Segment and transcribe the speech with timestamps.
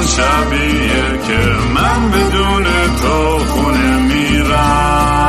[0.00, 1.40] همون شبیه که
[1.74, 2.64] من بدون
[3.02, 5.20] تو خونه میرم.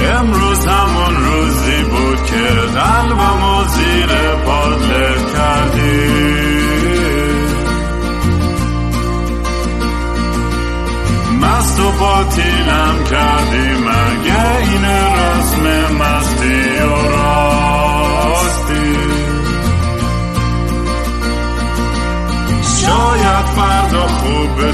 [0.00, 2.44] امروز همون روزی بود که
[2.74, 4.10] قلبم و زیر
[4.46, 6.34] پادله کردی.
[11.40, 13.43] مست و باطیلم کردی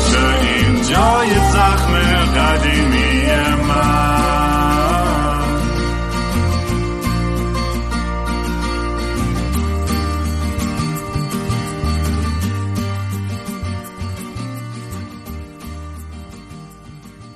[0.00, 1.94] خوب بشه این جای زخم
[2.40, 3.22] قدیمی
[3.68, 4.20] من.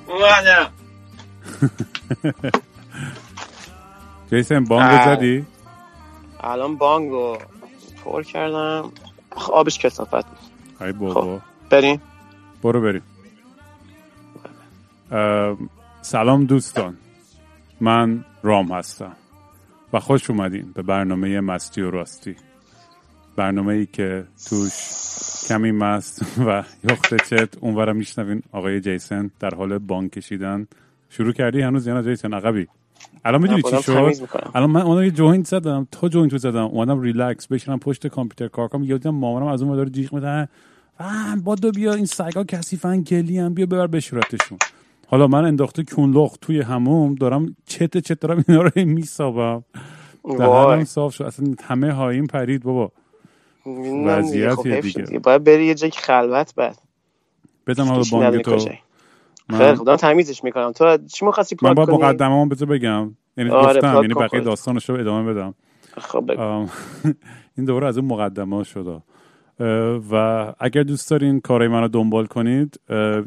[0.07, 0.71] اومدم
[4.31, 5.15] جیسن بانگ آه.
[5.15, 5.45] زدی؟
[6.39, 7.37] الان بانگو
[8.05, 8.91] پر کردم.
[9.53, 10.37] آبش کسافت بود.
[10.81, 11.21] ای بابا.
[11.21, 11.41] خب.
[11.69, 12.01] بریم.
[12.65, 13.01] برو بریم.
[15.11, 15.69] ام،
[16.01, 16.97] سلام دوستان.
[17.81, 19.11] من رام هستم
[19.93, 22.35] و خوش اومدین به برنامه مستی و راستی.
[23.35, 24.73] برنامه ای که توش
[25.49, 28.41] کمی مست و یخت چت اونورم میشنوین.
[28.51, 30.67] آقای جیسن در حال بانک کشیدن.
[31.09, 32.67] شروع کردی هنوز یا نه جیسن؟ عقبی.
[33.25, 34.11] الان می‌دونی چی شد؟
[34.55, 35.87] الان من اون یه جوینت زدم.
[35.91, 36.65] تا جوینت رو زدم.
[36.65, 38.83] اومدم ریلکس بشینم پشت کامپیوتر کار کنم.
[38.83, 40.49] یه دیدم مامانم از اون داره جیغ می‌زنه.
[40.97, 44.57] فهم با دو بیا این سگا کثیفن گلی هم بیا ببر بشورتشون.
[45.07, 49.63] حالا من انداخته کونلخ توی هموم دارم چت چت دارم اینا رو میسابم.
[50.37, 51.23] دهنم صاف شد.
[51.23, 52.91] اصلا همه هاییم پرید بابا.
[54.05, 55.05] وضعیتیه خب دیگه.
[55.05, 55.21] شد.
[55.21, 56.81] باید بری یه جایی خلوت بعد.
[57.67, 58.69] بدم حالا بانگ تو.
[59.49, 60.71] من, دارم تمیزش می‌کنم.
[60.71, 63.15] تو چی می‌خواستی من کنی؟ مقدمه بذار بگم.
[63.37, 64.41] یعنی آره، گفتم یعنی بقیه.
[64.41, 65.53] داستانش رو ادامه بدم.
[65.97, 66.31] خب
[67.57, 68.63] این دوباره از اون مقدمه اه،
[70.11, 72.79] و اگر دوست دارین کارهای من رو دنبال کنید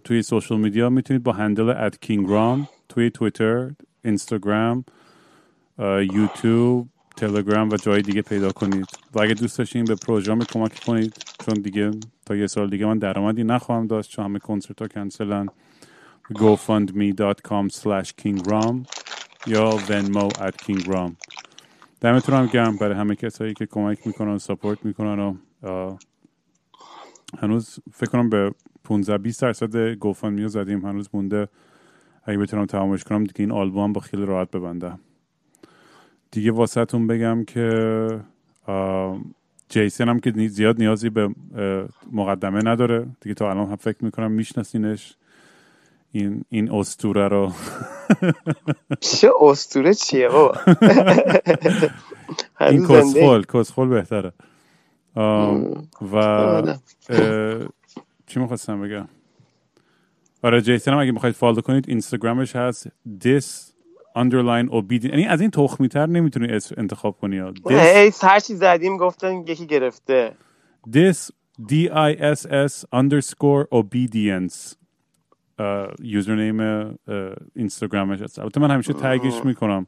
[0.04, 3.70] توی سوشال میدیا می‌تونید با هندل ات کینگرام توی تویتر
[4.04, 4.84] اینستاگرام
[6.14, 8.86] یوتیوب تلگرام و جای دیگه پیدا کنید.
[9.14, 11.14] و اگر دوست داشتین به پروژرام کمک کنید
[11.46, 11.90] چون دیگه
[12.26, 15.46] تا یه سال دیگه من درآمدی نخواهم داشت چون همه کنسرت ها کنسلن
[16.32, 18.76] gofundme.com slash kingram
[19.46, 21.12] یا venmo at kingram.
[22.00, 25.34] دمتون هم گرم برای همه کسایی که کمک می‌کنن ساپورت می‌کنن و
[27.38, 28.52] هنوز فکر کنم به
[28.84, 30.86] 15 20 درصد گوفن رو زدیم.
[30.86, 31.48] هنوز مونده.
[32.24, 35.00] اگه بتونم تمامش کنم دیگه این آلبوم با خیلی راحت ببندم
[36.30, 38.20] دیگه واسهتون بگم که
[39.68, 41.34] جیسن هم که زیاد نیازی به
[42.12, 43.06] مقدمه نداره.
[43.20, 45.14] دیگه تا الان هم فکر می‌کنم میشناسینش.
[46.12, 47.52] این این استوره رو.
[49.00, 50.54] چه استوره چیه بابا؟
[52.60, 54.32] این کسخل کسخل بهتره.
[56.02, 56.78] و آره.
[58.26, 59.08] چی می‌خواستم بگم؟
[60.42, 62.88] آره جیسن هم اگه می‌خواید فالو کنید اینستاگرامش هست.
[63.24, 63.72] This
[64.18, 67.52] underline obedient یعنی از این تخمی تر نمی‌تونی انتخاب کنی ها.
[67.52, 70.32] this, هر چی زدیم گفتن یکی گرفته.
[70.90, 71.30] This
[71.68, 74.74] d i s s underscore obedience.
[76.02, 76.60] username
[77.54, 78.38] اینستاگرامش هست.
[78.38, 79.86] البته من همیشه tag ش می‌کنم.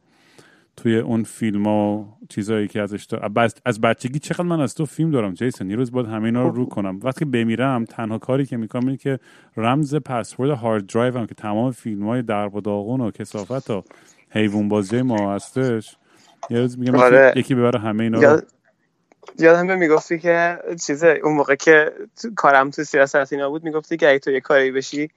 [0.76, 5.10] توی اون فیلم و چیزایی که ازش دارم از بچگی چقدر من از تو فیلم
[5.10, 7.00] دارم جیسن یه روز باید همه اینا رو رو کنم.
[7.02, 9.18] وقتی بمیرم تنها کاری که می‌کنم اینه که
[9.56, 13.84] رمز password hard drive هم که تمام فیلم های درب و داغون و کثافت و
[14.30, 15.96] حیوان بازی ما هستش
[16.50, 17.32] یه روز میگم آره.
[17.36, 18.40] یکی ببره همه اینا رو
[19.38, 21.92] یادم به می‌گفتی که چیزه اون موقع که
[22.22, 25.08] تو- کارم تو سیاست اینا بود می‌گفتی که اگه تو یه کاری بشی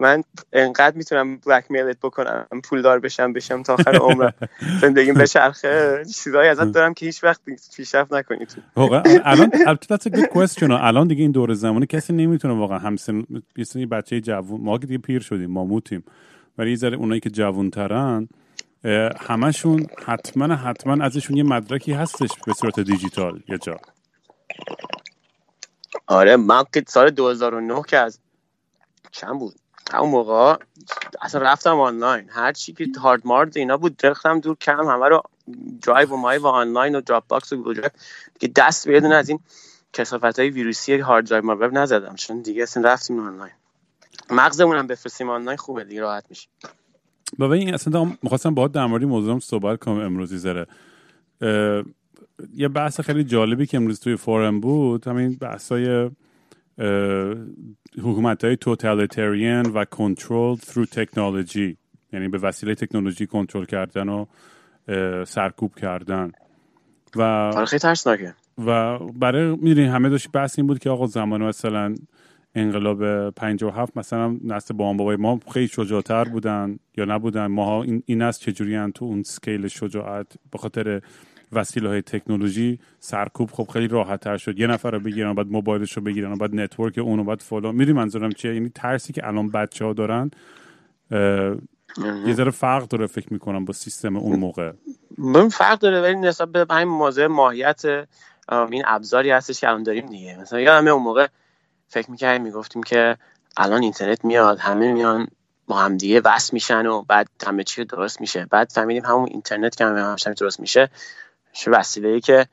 [0.00, 4.34] من انقدر می‌تونم بلک میلت بکنم پولدار بشم بشم تا آخر عمرم.
[4.82, 7.40] زندگیم بچرخه چیزایی ازت دارم که هیچ وقت
[7.76, 8.60] پیشرفت نکنی تو.
[8.76, 10.70] واقعا الان البته that's a good question.
[10.70, 13.24] الان دیگه این دور زمانی کسی نمی‌تونه واقعا همسن
[13.90, 16.04] بچه جوون ما که دیگه پیر شدیم ما موتیم.
[16.58, 18.28] ولی یه ذره اونایی که جوون ترن
[19.20, 23.76] همشون حتما حتما ازشون یه مدرکی هستش به صورت دیجیتال یه جا؟
[26.06, 28.18] آره من که سال 2009 که از
[29.10, 29.54] چند بود؟
[29.92, 30.56] همون موقع
[31.22, 32.28] اصلا رفتم آنلاین.
[32.30, 35.22] هر چی که هارد مارد اینا بود ریختم دور کردم همه رو
[35.82, 37.88] درایو و مای و آنلاین و Dropbox و گوگل
[38.38, 39.40] دیگه دست به از این
[39.92, 43.52] کثافت های ویروسی hard drive ما نزدم چون دیگه اصلا رفتیم آنلاین.
[44.30, 46.48] مغزمون هم بفرستیم آنلاین خوبه دیگه راحت میشه.
[47.38, 50.48] بابا این اصلا می‌خواستم باهات در مورد موضوعم صحبت کنم امروزی
[51.40, 51.84] اه،
[52.54, 56.10] یه بحث خیلی جالبی که امروز توی forum بود همین بحثای
[57.98, 61.76] حکومت های totalitarian و کنترل through تکنولوژی
[62.12, 64.26] یعنی به وسیله تکنولوژی کنترل کردن و
[65.24, 66.32] سرکوب کردن.
[67.16, 68.34] و آره خیلی ترسناکه.
[68.66, 71.94] و برای می‌دونی همه داشت بحث این بود که آقا زمان مثلا
[72.54, 78.22] انقلاب 57 مثلا نسل با بابای ما خیلی شجاعتر بودن یا نبودن؟ ماها این, این
[78.22, 81.00] است چجوری تو اون scale شجاعت؟ به خاطر
[81.52, 84.58] وسیله های تکنولوژی سرکوب خب خیلی راحت تر شد.
[84.58, 87.74] یه نفر رو بگیرن بعد موبایلش رو بگیرن بعد network اونو بعد فلان.
[87.74, 90.30] میری منظورم چیه؟ یعنی ترسی که الان بچه ها دارن
[92.26, 94.72] یه ذره فرق داره فکر می‌کنم با سیستم اون موقع.
[95.18, 97.82] من فرق داره ولی نسبت به همین ماهیت
[98.70, 100.38] این ابزاری هستش که الان داریم دیگه.
[100.40, 101.26] مثلا یادم اون موقع
[101.90, 103.16] فکر می‌کردیم می‌گفتیم که
[103.56, 105.28] الان اینترنت میاد همه میان
[105.66, 108.46] با هم دیگه وصل میشن و بعد همه چی درست میشه.
[108.46, 110.90] بعد فهمیدیم همون اینترنت که همه همش درست میشه
[111.52, 112.46] چه وسیله ای که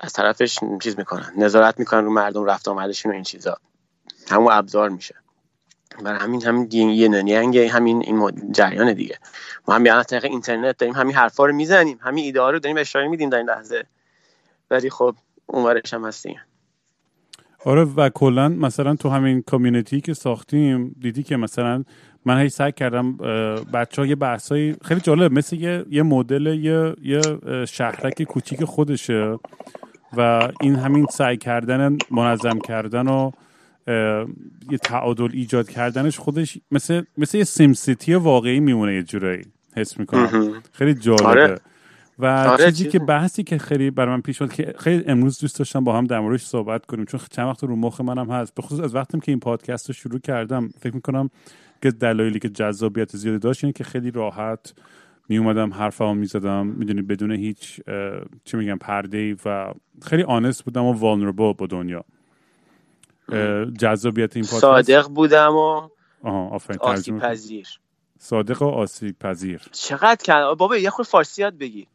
[0.00, 3.56] از طرفش چیز می‌کنن نظارت می‌کنن رو مردم رفت آمدشون و این چیزا.
[4.30, 5.14] همون ابزار میشه.
[6.02, 6.70] برای همین همین
[7.52, 9.18] یه همین این جریان دیگه.
[9.68, 13.08] ما هم بیان طریق اینترنت داریم همین حرفا رو می‌زنیم همین ایده رو داریم اشاره
[13.08, 13.86] میدیم در این لحظه.
[14.70, 16.40] ولی خب اونورش هم هستیم.
[17.64, 21.84] آره و کلا مثلا تو همین کامیونیتی که ساختیم دیدی که مثلا
[22.24, 23.16] من هی سعی کردم
[23.72, 27.20] بچه ها یه بحثایی خیلی جالب مثل یه, یه مدل یه, یه
[27.64, 29.38] شهرک کوچیک خودشه
[30.16, 33.30] و این همین سعی کردن منظم کردن و
[34.70, 39.42] یه تعادل ایجاد کردنش خودش مثل مثل یه سیم سیتی واقعی میمونه یه جورایی
[39.76, 40.62] حس می‌کنم.
[40.72, 41.24] خیلی جالبه.
[41.24, 41.58] آره.
[42.18, 45.84] و آره چیزی که بحثی که خیلی برای من پیش که خیلی امروز دوست داشتم
[45.84, 48.54] با هم در موردش صحبت کنیم چون چند وقت رو مخ منم هست.
[48.54, 51.30] به خصوص از وقتی که این پادکست رو شروع کردم فکر می‌کنم
[51.82, 54.74] که دلایلی که جذابیت زیادی داشت اینه که خیلی راحت
[55.28, 56.66] می اومدم حرفمو می‌زدم.
[56.66, 57.80] می‌دونی بدون هیچ
[58.44, 62.04] چی میگم پرده ای و خیلی آنست بودم و والنربل با دنیا.
[63.78, 64.60] جذابیت این پادکست.
[64.60, 65.88] صادق بودم و
[66.22, 67.80] آها آفرین پذیر.
[68.18, 71.86] صادق و آسیب پذیر چقدر کرد بابا یه خود فارسی یاد بگی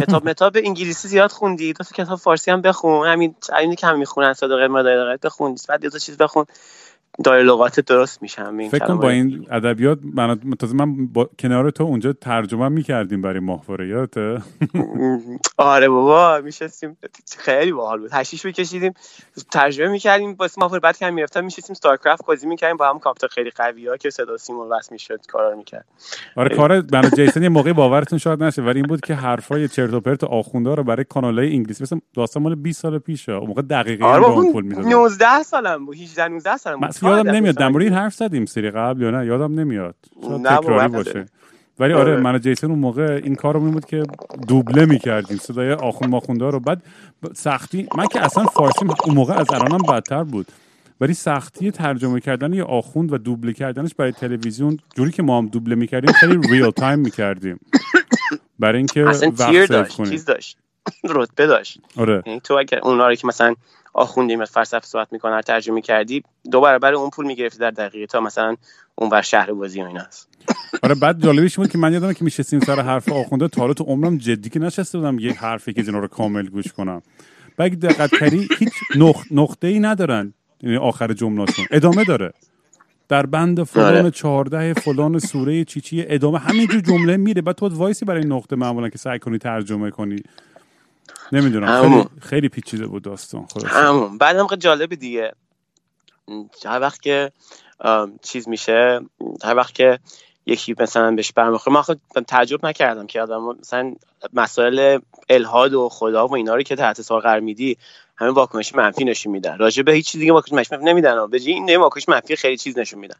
[0.00, 3.06] کتاب متاب انگلیسی زیاد خوندی؟ دو کتاب فارسی هم بخون.
[3.06, 5.56] همین اینی که هم می‌خونن صادق مدارقه بخون.
[5.68, 6.44] بعد یه چیز بخون.
[7.26, 12.12] لغات درست میشم فکر کنم با این ادبیات من تازه من با کنار تو اونجا
[12.12, 14.42] ترجمه می‌کردیم برای ماهواره یادته؟
[15.56, 16.96] آره بابا میشستیم.
[17.38, 18.10] خیلی باحال بود.
[18.12, 18.92] هشیش بکشیدیم
[19.52, 23.50] ترجمه می‌کردیم واسه ماهواره بعد که می‌رفتم میشستیم ستارکرافت بازی می‌کردیم با هم کامپیوتر خیلی
[23.50, 25.84] قوی ها که صدا سیمون وصل می‌شد کارا می‌کرد.
[26.36, 29.92] آره کار من جیسن یه موقعی باورتون شاید نشه ولی این بود که حرفای چرت
[29.92, 33.62] و پرت آخوندا رو برای کانالای انگلیسی مثلا داستان مال 20 سال پیشه اون موقع
[33.62, 36.88] دقیقاً آره پول می‌داد 19 سالم بود 18 19 سالم بود.
[37.16, 37.54] یادم نمیاد.
[37.54, 39.94] در این حرف زدیم سری قبل یا نه؟ یادم نمیاد.
[40.44, 41.26] تکراری باشه.
[41.80, 42.20] ولی آره, آره.
[42.20, 44.02] من و جیسن اون موقع این کار رو بود که
[44.48, 45.36] دوبله می‌کردیم.
[45.36, 46.60] صدای آخون ماخونده رو.
[46.60, 46.82] بعد
[47.34, 50.46] سختی من که اصلا فارسی اون موقع از الانم بدتر بود.
[51.00, 55.46] ولی سختی ترجمه کردن یه آخوند و دوبله کردنش برای تلویزیون جوری که ما هم
[55.46, 57.60] دوبله می‌کردیم خیلی ریل تایم می‌کردیم.
[58.58, 60.58] برای اینکه وقت داشت چیز داشت.
[61.08, 61.80] رتبه داشت.
[61.96, 62.22] آره.
[62.26, 63.54] یعنی تو اگر اونا رو که مثلا
[63.94, 68.56] آخوندیم فلسفه صحبت می‌کنه ترجمه کردی دو برابر اون پول می‌گرفتی در دقیقه تا مثلا
[68.94, 70.28] اون بر شهر بازی و اینا هست.
[70.82, 73.48] آره بعد جالبیش بود که من یادم که میشستیم سر حرف آخونده.
[73.48, 77.02] تا حالا تو عمرم جدی که نشسته بودم یه حرفی که رو کامل گوش کنم.
[77.56, 78.72] بعد دقت کردی هیچ
[79.30, 80.34] نقطه ای ندارن.
[80.62, 82.32] یعنی آخر جملاتون ادامه داره.
[83.08, 84.10] در بند فلان آره.
[84.10, 87.42] چهارده فلان سوره چیچی ادامه همینجور جمله میره.
[87.42, 90.22] بعد تو وایسی برای نقطه معمولا که سعی کنی ترجمه کنی.
[91.32, 91.82] نمی‌دونم.
[91.82, 94.18] خیلی, خیلی پیچیده بود داستان همون.
[94.18, 95.32] بعد هم جالب دیگه.
[96.64, 97.32] هر وقت که
[98.22, 99.00] چیز میشه
[99.44, 99.98] هر وقت که
[100.46, 103.94] یکی مثلا بهش برمیخوره من خود تعجب نکردم که آدم مثلا
[104.32, 107.76] مسائل الهاد و خدا و اینا رو که تحت سوال قرار میدی
[108.16, 109.58] همه واکنش منفی نشون میدن.
[109.58, 113.00] راجع به هیچ چیز دیگه واکنش منفی نمیدن به این واکنش منفی خیلی چیز نشون
[113.00, 113.16] میدن.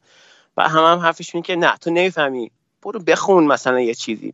[0.57, 2.51] و هم هم حرفش که نه تو نمی‌فهمی
[2.83, 4.33] برو بخون مثلا یه چیزی.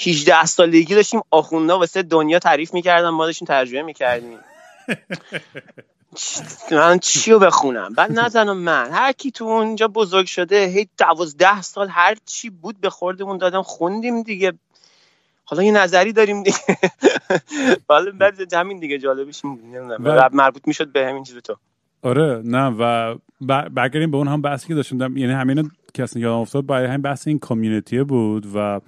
[0.00, 4.38] 18 سالگی داشتیم آخونده واسه دنیا تعریف می‌کردم ما داشتیم ترجمه می‌کردیم.
[6.70, 8.90] من چی رو بخونم؟ بعد نزنم من.
[8.90, 13.62] هر کی تو اونجا بزرگ شده هی دوازده سال هر چی بود به خوردمون دادم
[13.62, 14.52] خوندیم دیگه.
[15.44, 16.58] حالا یه نظری داریم دیگه.
[17.88, 20.28] حالا بعد همین دیگه جالبش نمی‌دونم.
[20.32, 21.56] مربوط می‌شد به همین چیز تو.
[22.02, 23.14] آره نه و
[23.70, 25.16] برگردیم به اون هم بحثی که داشتم.
[25.16, 28.80] یعنی همین که اصلا یادم افتاد برای همین بحث این کامیونیتی بود و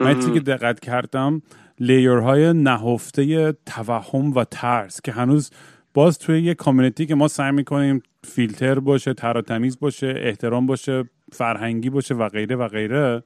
[0.00, 1.42] من چیزی که دقت کردم
[1.80, 5.50] layer های نهفته توهم و ترس که هنوز
[5.94, 11.90] باز توی یه community که ما سعی می‌کنیم فیلتر باشه تراتمیز باشه احترام باشه فرهنگی
[11.90, 13.22] باشه و غیره و غیره.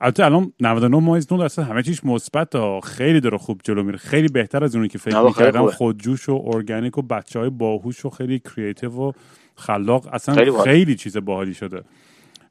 [0.00, 3.98] البته الان 99 ممیز 9 درصد همه چیش مثبت خیلی داره خوب جلو میره.
[3.98, 5.66] خیلی بهتر از اونی که فکر می‌کردم.
[5.70, 9.12] خودجوش و ارگانیک و بچه های باهوش و خیلی creative و
[9.54, 10.08] خلاق.
[10.12, 11.82] اصلا خیلی, خیلی چیز باحالی شده.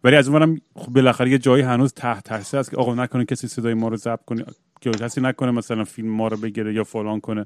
[0.06, 3.48] ولی از اونورم خب بالاخره یه جایی هنوز تحت تاثیر هست که آقا نکنه کسی
[3.48, 4.46] صدای ما رو ضبط کنه
[4.82, 7.46] که کسی نکنه مثلا فیلم ما رو بگیره یا فلان کنه.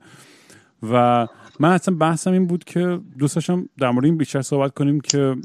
[0.91, 1.27] و
[1.59, 5.35] من اصلا بحثم این بود که دوست داشتم در مورد این بیشتر صحبت کنیم که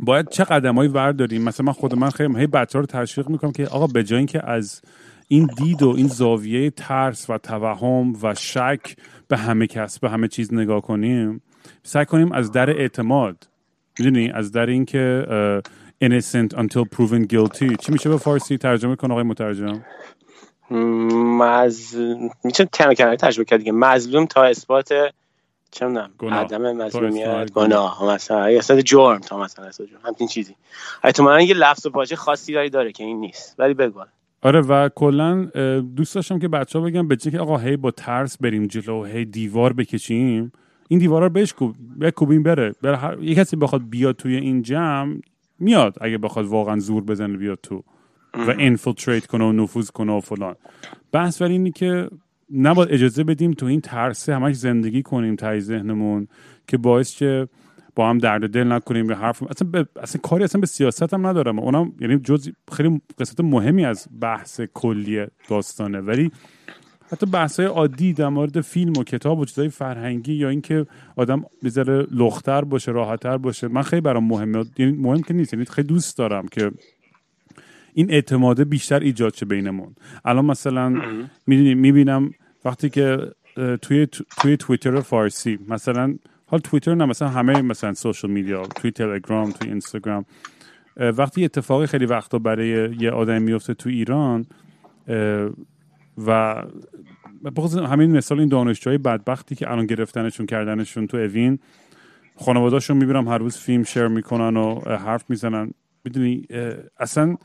[0.00, 1.42] باید چه قدمایی ورداریم.
[1.42, 4.82] مثلا من خود من خیلی هی رو تشویق می‌کنم که آقا به جای اینکه از
[5.28, 8.96] این دید و این زاویه ترس و توهم و شک
[9.28, 11.42] به همه کس به همه چیز نگاه کنیم
[11.82, 13.48] سعی کنیم از در اعتماد
[13.98, 15.26] می‌دونی؟ از در اینکه
[16.04, 17.76] innocent until proven guilty.
[17.76, 19.84] چی میشه به فارسی ترجمه کن آقای مترجم؟
[20.70, 21.96] مز
[22.44, 23.72] میشه کمی کمی ترجمه کرد دیگه.
[23.72, 24.88] مظلوم تا اثبات
[25.70, 28.14] چه می‌دونم عدم مظلومیت گناه.
[28.14, 30.00] مثلا یا جرم تا مثلا جرم.
[30.04, 30.54] همین چیزی.
[31.04, 33.54] احتمالاً یه لفظ و واژه خاصی داری داره که این نیست.
[33.58, 34.00] ولی بگو.
[34.42, 35.44] آره و کلا
[35.96, 39.24] دوست داشتم که بچه ها بگم به که آقا هی با ترس بریم جلو هی
[39.24, 40.52] دیوار بکشیم
[40.88, 41.54] این دیوارا رو بهش
[42.16, 42.74] کوبیم بره.
[42.82, 43.22] بره هر...
[43.22, 45.14] یه کسی بخواد بیاد توی این جمع
[45.58, 47.84] میاد اگه بخواد واقعا زور بزنه بیاد تو
[48.34, 50.54] و انفلتریت کنه و نفوذ کنه و فلان.
[51.12, 52.08] بحث ولی اینی که
[52.54, 56.28] نباید اجازه بدیم تو این ترسه همش زندگی کنیم تای ذهنمون
[56.66, 57.48] که باعث چه
[57.94, 59.86] با هم درد دل نکنیم به حرف اصلا, ب...
[60.02, 61.58] اصلا کاری اصلا به سیاست هم ندارم.
[61.58, 66.00] اونم یعنی جز خیلی قسمت مهمی از بحث کلی داستانه.
[66.00, 66.30] ولی
[67.12, 70.86] حتی بحث عادی در مورد فیلم و کتاب و چیزای فرهنگی یا اینکه
[71.16, 74.64] آدم بذاره لختر باشه راحتتر باشه من خیلی برام مهمه.
[74.78, 76.70] یعنی مهم که نیست یعنی خیلی دوست دارم که
[77.94, 79.94] این اعتماده بیشتر ایجاد شه بینمون.
[80.24, 81.02] الان مثلا
[81.46, 82.30] می‌بینم
[82.64, 83.18] وقتی که
[83.82, 84.06] توی
[84.40, 86.14] توی توییتر فارسی مثلا
[86.46, 90.24] حال توییتر نه مثلا همه مثلا سوشال میدیا توی تلگرام توی اینستاگرام
[90.96, 94.46] وقتی اتفاقی خیلی وقتا برای یه آدم میفته تو ایران
[96.26, 96.62] و
[97.56, 101.58] بخصوص همین مثال این دانشجوهای بدبختی که الان گرفتنشون کردنشون تو اوین
[102.36, 105.70] خانوادهشون می‌بینم هر روز فیلم شیر می‌کنن و حرف می‌زنن.
[106.04, 106.46] می‌دونی
[107.00, 107.36] اصلا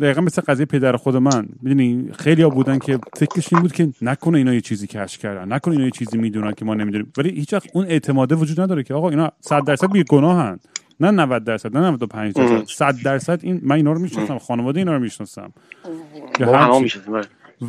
[0.00, 1.48] دقیقا مثل قضیه پدر خود من.
[1.62, 5.52] می‌دونی خیلی ها بودن که فکرش این بود که نکنه اینا یه چیزی کش کردن.
[5.52, 7.12] نکنه اینا یه چیزی می‌دونن که ما نمی‌دونیم.
[7.18, 10.58] ولی هیچ وقت اون اعتماده وجود نداره که آقا اینا 100 درصد بی گناهن.
[11.00, 12.64] نه 90 درصد نه 95 درصد.
[12.68, 15.52] 100 درصد این من اینا رو می‌شناسم خانواده اینا رو می‌شناسم.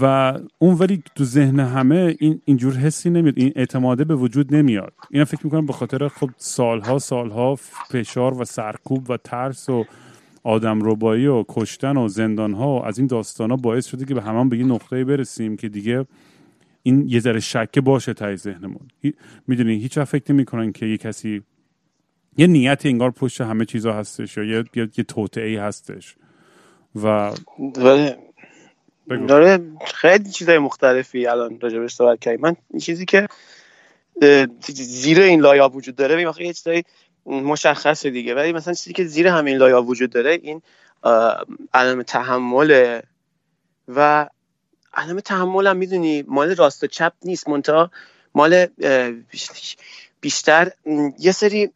[0.01, 3.33] و اون ولی تو ذهن همه این اینجور حسی نمیاد.
[3.37, 4.93] این اعتماده به وجود نمیاد.
[5.11, 7.55] اینا فکر می‌کنم به خاطر خب سالها سالها
[7.89, 9.85] فشار و سرکوب و ترس و
[10.43, 14.13] آدم ربایی و کشتن و زندان ها و از این داستان ها باعث شده که
[14.13, 16.05] به همان به یه نقطه برسیم که دیگه
[16.83, 18.87] این یه ذره شکه باشه تای ذهنمون.
[19.47, 21.41] می‌دونی هیچ فکر نمی‌کنن که یه کسی
[22.37, 25.05] یه نیت انگار پشت همه چیزا هستش یا یه یه, یه
[25.37, 26.15] ای هستش.
[27.03, 27.31] و
[29.27, 32.41] داره خیلی چیزای مختلفی الان راجبش صحبت کردیم.
[32.41, 33.27] من این چیزی که
[34.73, 36.83] زیر این لایا وجود داره بیم یه چیزایی
[37.25, 38.35] مشخصه دیگه.
[38.35, 40.61] ولی مثلا چیزی که زیر همین لایا وجود داره این
[41.73, 43.01] علم تحمل
[43.87, 44.29] و
[44.93, 47.49] علم تحمل هم می‌دونی مال راست و چپ نیست.
[47.49, 47.91] منتها
[48.35, 48.67] مال
[50.21, 50.71] بیشتر
[51.19, 51.71] یه سری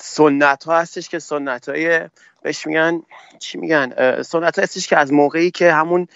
[0.00, 2.00] سنت ها هستش که سنت های
[2.44, 3.02] بهش میگن
[3.38, 6.08] چی میگن؟ سنت ها هستش که از موقعی که همون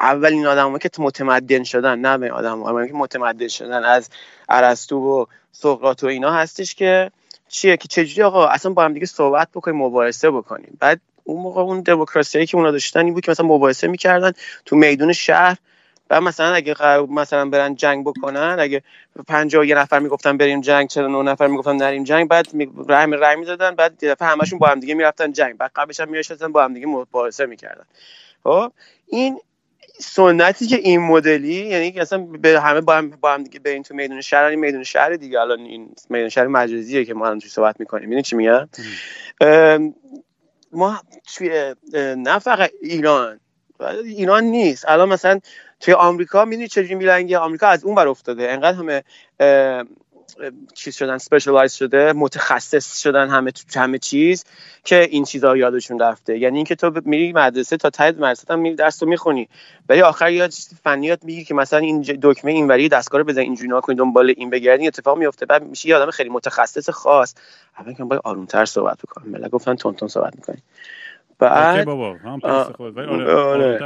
[0.00, 4.10] اولین آدم که متمدن شدن نه به آدم که متمدن شدن از
[4.48, 7.10] ارسطو و سقراط و اینا هستش که
[7.48, 10.76] چیه؟ که چجوری آقا اصلا با هم دیگه صحبت بکنیم مباحثه بکنیم.
[10.80, 14.32] بعد اون موقع اون دموکراسی که اونا داشتن این بود که مثلا مباحثه می‌کردن
[14.64, 15.56] تو میدون شهر
[16.08, 16.74] بعد مثلا اگه
[17.10, 18.82] مثلا برن جنگ بکنن اگه
[19.28, 22.46] 50 یه نفر می‌گفتن بریم جنگ چرا نه نفر می‌گفتن نریم جنگ بعد
[22.88, 25.56] رای رای می‌دادن بعد یه دفعه همشون با هم دیگه می‌رفتن جنگ.
[25.56, 27.84] بعد قبلش هم میشستن با هم دیگه مباحثه می‌کردن.
[28.44, 28.72] خب؟
[29.06, 29.40] این
[29.98, 33.94] سنتی که این مدلی یعنی اصلا به همه با هم با هم دیگه بریم تو
[33.94, 35.40] میدون شهر این میدون شهر دیگه.
[35.40, 38.10] الان این میدون شهر مجازیه که ما الان توی صحبت می‌کنیم.
[38.10, 38.68] ببین چی میگم؟
[40.72, 41.00] ما
[41.36, 41.74] توی
[42.16, 43.40] نه فقط ایران.
[44.04, 44.84] ایران نیست.
[44.88, 45.40] الان مثلا
[45.84, 48.50] توی آمریکا می‌دونی چجوری میلنگه؟ آمریکا از اون بر افتاده.
[48.50, 49.02] انقدر همه
[50.74, 54.44] چیز شدن سپیشالایز شده متخصص شدن همه همه چیز
[54.84, 56.38] که این چیزا یادشون رفته.
[56.38, 59.48] یعنی اینکه تو میری مدرسه تا ته مدرسه هم میری درس رو می‌خونی.
[59.88, 60.52] ولی آخر یاد
[60.84, 64.86] فنیات میگی که مثلا این دکمه اینوری دستگاه رو بزن اینجوری نکنی دنبال این بگردی
[64.86, 67.34] اتفاق میفته بعد میشه یه آدم خیلی متخصص خاص.
[67.78, 69.28] اول که باید آرومتر صحبت بکنم.
[69.28, 70.62] ملت گفتن تون تون صحبت می‌کنی.
[71.38, 73.78] بعد بابا هم آره آره,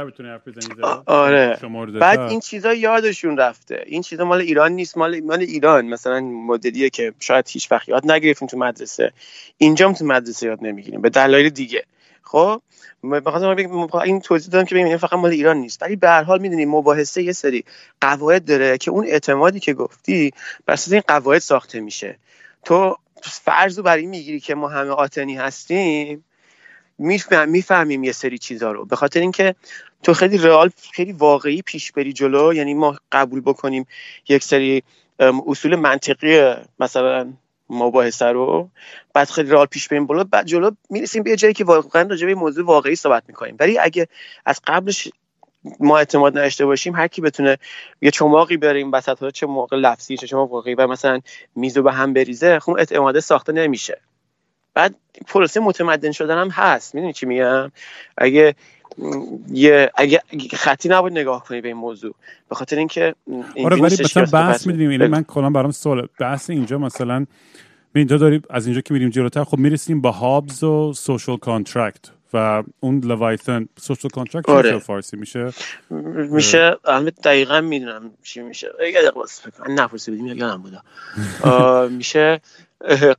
[1.09, 1.59] آره.
[1.99, 3.83] بعد این چیزا یادشون رفته.
[3.85, 5.85] این چیزا مال ایران نیست مال مال ایران.
[5.85, 9.11] مثلا مدلیه که شاید هیچ وقت یاد نگرفتیم تو مدرسه.
[9.57, 11.83] اینجا تو مدرسه یاد نمی‌گیریم به دلایل دیگه.
[12.23, 12.61] خب
[13.25, 15.83] بخاطر این توضیح دادم که ببینیم فقط مال ایران نیست.
[15.83, 17.63] ولی به هر حال می‌دونیم مباحثه یه سری
[18.01, 20.31] قواعد داره که اون اعتمادی که گفتی
[20.65, 22.17] بر این قواعد ساخته میشه.
[22.65, 26.25] تو فرض رو برای می‌گیری که ما همه آتنی هستیم
[26.99, 28.85] می‌فهمیم یه سری چیزا رو.
[28.85, 29.55] به خاطر اینکه
[30.03, 32.53] تو خیلی رئال خیلی واقعی پیش بری جلو.
[32.53, 33.87] یعنی ما قبول بکنیم
[34.29, 34.83] یک سری
[35.47, 37.33] اصول منطقی مثلا
[37.69, 38.69] مباحثه رو.
[39.13, 40.23] بعد خیلی رئال پیش بریم بالا.
[40.23, 43.55] بعد جلو می‌رسیم به جایی که واقعا راجع به موضوع واقعی صحبت می‌کنیم.
[43.59, 44.07] ولی اگه
[44.45, 45.09] از قبلش
[45.79, 47.57] ما اعتماد نداشته باشیم هر کی بتونه
[48.01, 51.19] یه چماقی بریم وسط چه موقع لفظی چه چماق واقعی و مثلا
[51.55, 54.01] میزو به هم بریزه خب اعتماد ساخته نمیشه.
[54.79, 54.95] بعد
[55.27, 56.95] پروسه متمدن شدن هم هست.
[56.95, 57.71] می‌دونی چی میگم؟
[58.17, 58.55] اگه
[59.51, 60.21] یه اگه
[60.53, 62.15] خطی نباید نگاه کنی به این موضوع.
[62.49, 63.15] به خاطر اینکه
[63.55, 64.91] این آره ولی مثلا بحث می‌دونیم.
[64.91, 67.25] یعنی من کلا برام سوال بحث اینجا مثلا
[67.95, 72.63] اینجا داریم از اینجا که میریم جلوتر خب می‌رسیم با هابز و social contract و
[72.79, 74.79] اون Leviathan social contract آره.
[74.79, 75.53] فارسی میشه؟
[76.29, 78.67] میشه البته دقیقا می‌دونم چی میشه.
[78.79, 79.11] یه دقیقه
[79.67, 80.81] من نپرسیدم یادم بودا.
[81.97, 82.41] میشه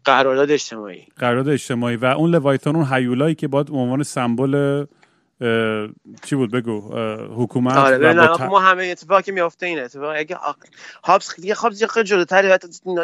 [0.05, 1.07] قرارداد اجتماعی.
[1.17, 4.85] قرارداد اجتماعی و اون لوایتان اون هیولایی که باید عنوان سمبل
[6.25, 6.97] چی بود بگو
[7.37, 9.81] حکومت آره ما همه اتفاقی که میافته اینه.
[9.81, 10.37] اتفاق اگه
[11.05, 12.49] هابس دیگه هابس خیلی جلوتری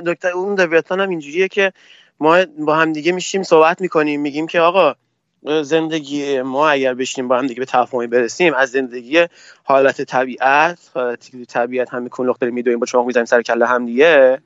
[0.06, 1.72] دکتر اون لوایتان هم اینجوریه که
[2.20, 4.94] ما با هم دیگه میشیم صحبت می‌کنیم میگیم که آقا
[5.62, 9.26] زندگی ما اگر بشینیم با هم دیگه به تفاهمی برسیم از زندگی
[9.64, 14.38] حالت طبیعت حالت طبیعت هم میکن داریم میدویم با چماق می‌زنیم سر کله هم دیگه.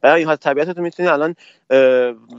[0.00, 1.34] برای این حال طبیعت می‌تونی الان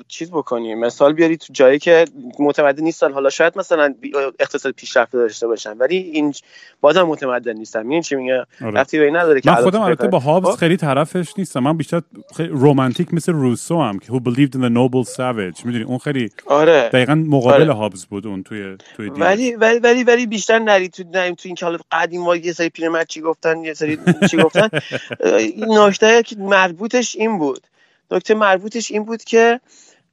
[0.08, 2.06] چیز بکنی؟ مثال بیاری تو جایی که
[2.40, 3.14] متمدن نیستن.
[3.14, 3.96] حالا شاید مثلا
[4.40, 6.34] اقتصاد پیشرفته داشته باشن ولی این
[6.82, 7.84] بازم متمدن نیستن.
[7.84, 8.72] میگن چی میگه آره.
[8.72, 11.60] رفتی به نداره من خودم البته با هابز خب؟ خیلی طرفش نیستم.
[11.60, 12.02] من بیشتر
[12.38, 15.66] خیلی رومانتیک مثل روسو هم که who believed in the noble savage.
[15.66, 16.90] می‌دونی؟ اون خیلی آره.
[16.94, 17.74] دقیقا مقابل آره.
[17.74, 21.56] هابز بود اون توی توی ولی ولی ولی ولی بیشتر نری تو نریم تو این
[21.56, 24.00] که حالا قدیم ما یه سری پیرمرد چی گفتن یه سری
[24.32, 24.70] چی گفتن.
[25.40, 27.68] این نکته که مربوطش این بود.
[28.12, 29.60] نکته مربوطش این بود که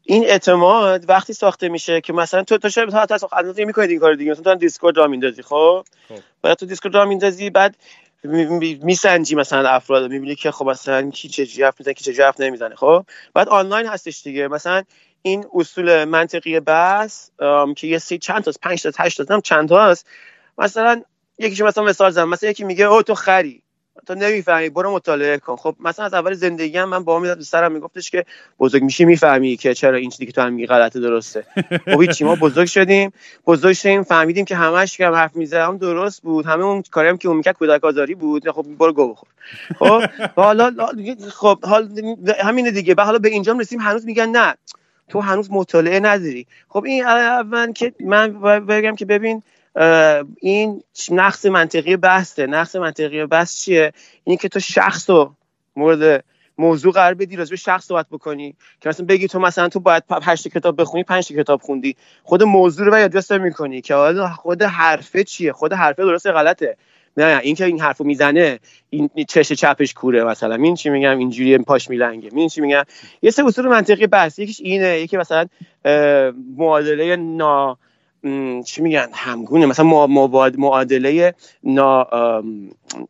[0.03, 4.15] این اعتماد وقتی ساخته میشه که مثلا تو تو شاید تا اندازه می‌کنید این کار
[4.15, 6.15] دیگه؟ مثلا تو Discord راه میندازی خب؟, خب.
[6.43, 7.77] بعد تو Discord راه میندازی بعد
[8.83, 12.75] میسنجی مثلا افراد می‌بینی که خب مثلا کی چه حرف می‌زنه کی چه حرف نمی‌زنه
[12.75, 13.05] خب؟
[13.35, 14.49] بعد آنلاین هستش دیگه.
[14.49, 14.83] مثلا
[15.23, 17.31] این اصول منطقی بحث
[17.77, 20.07] که یه سی چند تا 5 تا 8 تا چند تا هست
[20.59, 21.03] مثلا
[21.39, 22.29] یکیش مثلا مثال زدم.
[22.29, 23.64] مثلا یکی میگه او تو خری.
[24.07, 25.57] تو نمی‌فهمی برو مطالعه کن.
[25.57, 28.25] خب مثلا از اول زندگی هم من با می‌داد سرم میگفتش که
[28.59, 31.47] بزرگ میشی می‌فهمی که چرا این چیزی که تو هم میگی غلطه درسته.
[31.85, 33.13] خب هیچی ما بزرگ شدیم.
[33.47, 36.47] بزرگ شدیم فهمیدیم که همش که هم حرف می‌زدم درست بود.
[36.47, 39.29] همه اون کاری هم که اون می‌کرد کودک آزاری بود خب برو گو بخور.
[39.79, 40.03] خب
[40.37, 40.75] حالا
[41.31, 41.89] خب حال
[42.45, 42.95] همین دیگه.
[42.99, 44.55] حالا به اینجا رسیم هنوز میگن نه.
[45.09, 49.43] تو هنوز مطالعه نداری خب این اول که من بگم که ببین
[50.41, 52.47] این نقص منطقی بحثه.
[52.47, 53.93] نقص منطقی بحث چیه؟
[54.25, 55.35] این که تو شخص رو
[55.77, 56.25] مورد
[56.59, 58.57] موضوع قرار بدی راجع به شخص صحبت بکنی.
[58.81, 61.97] که مثلا بگی تو مثلا تو باید هشت کتاب بخونی پنج کتاب خوندی.
[62.23, 66.77] خود موضوع رو یادداشت می‌کنی که حالا خود حرفه چیه؟ خود حرفه درسته غلطه.
[67.17, 68.59] نه این که این حرفو می‌زنه
[68.91, 70.55] این چش چپش کوره مثلا.
[70.55, 72.31] این چی میگم؟ اینجوری پاش میلنگه.
[72.35, 72.83] این چی میگم؟
[73.23, 74.39] یه سه اصول منطقی بحث.
[74.39, 75.47] یکیش اینه یکی مثلا
[76.57, 77.79] معادله نا
[78.65, 79.67] چی میگن همگونه.
[79.67, 80.07] مثلا
[80.57, 82.07] معادله نا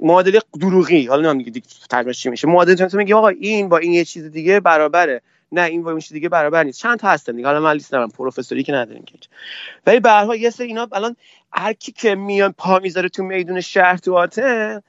[0.01, 1.07] معادله دروغی.
[1.07, 2.49] حالا نمی‌دونم دیگه ترجمهش چی میشه.
[2.49, 5.23] معادله تو میگه آقا این با این یه چیز دیگه برابره.
[5.53, 6.81] نه این با این چیز دیگه برابر نیست.
[6.81, 7.47] چند تا هستن دیگه.
[7.47, 8.11] حالا من لیست ندارم.
[8.11, 9.15] پروفسوری که نداریم که
[9.87, 11.17] ولی به هر حال یه سری اینا الان
[11.53, 14.83] هر کی که میان پا می‌ذاره تو میدون شهر تو آتن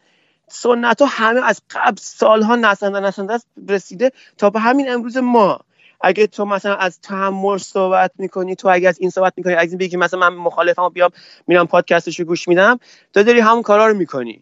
[0.47, 5.59] سنت ها همه از قبل سالها نسنده نسنده رسیده تا به همین امروز ما.
[6.01, 9.77] اگه تو مثلا از تحمل صحبت می‌کنی تو اگه از این صحبت می‌کنی از این
[9.77, 11.09] بگی مثلا من مخالفم بیام
[11.47, 12.79] میرم پادکستش رو گوش میدم
[13.13, 14.41] تو داری همون کارا رو می‌کنی.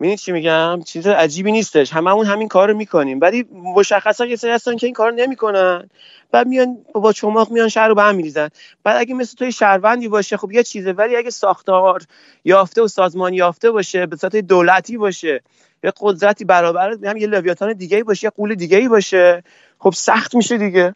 [0.00, 1.92] می‌دونی چی میگم؟ چیز عجیبی نیستش.
[1.92, 3.20] هممون همین کار رو می‌کنیم.
[3.20, 5.90] ولی مشخصا یه سری هستن که این کار نمی‌کنن.
[6.30, 8.48] بعد میان با چماق میان شهر رو به هم میریزن
[8.84, 10.92] بعد اگه مثل توی شهروندی باشه خب یه چیزه.
[10.92, 12.02] ولی اگه ساختار
[12.44, 15.42] یافته و سازمان یافته باشه به صورت دولتی باشه
[15.84, 19.42] یه قدرتی برابر هم یه لویاتان دیگه باشه یه قول دیگه باشه
[19.82, 20.94] خب سخت میشه دیگه.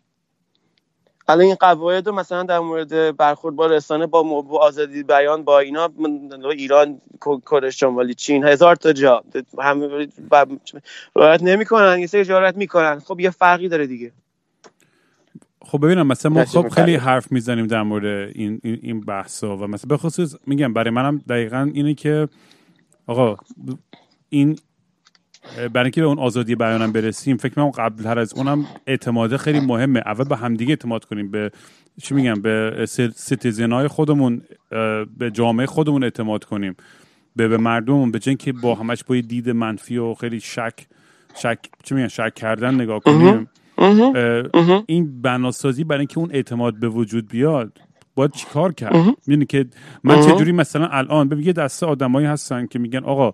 [1.29, 5.91] الان این قواعد مثلا در مورد برخورد با رسانه با, با آزادی بیان با اینا
[6.51, 9.25] ایران کره شمالی چین هزار تا جا.
[9.59, 10.09] همه
[11.17, 12.99] رعایت نمی‌کنن یه سری جارت می‌کنن.
[12.99, 14.13] خب یه فرقی داره دیگه.
[15.63, 19.67] خب ببینم مثلا ما خب خیلی حرف می‌زنیم در مورد این این, این بحثا و
[19.67, 22.29] مثلا به خصوص میگم برای منم دقیقا اینه که
[23.07, 23.37] آقا
[24.29, 24.59] این
[25.73, 29.61] برای اینکه به اون آزادی بیانم برسیم فکر کنم قبل تر از اونم اعتماد خیلی
[29.61, 30.03] مهمه.
[30.07, 31.31] اول به همدیگه اعتماد کنیم.
[31.31, 31.51] به
[32.03, 34.43] چی میگم؟ به citizen های خودمون
[35.19, 36.77] به جامعه خودمون اعتماد کنیم.
[37.37, 40.87] به به مردممون به که با همش با دید منفی و خیلی شک
[41.35, 43.49] شک چی میگن؟ شک کردن نگاه کنیم.
[44.87, 47.79] این بناسازی برای اینکه اون اعتماد به وجود بیاد
[48.15, 49.67] باید چیکار کرد؟ می‌دونی که
[50.05, 53.33] من چجوری مثلا الان ببین یه دسته آدمایی هستن که میگن آقا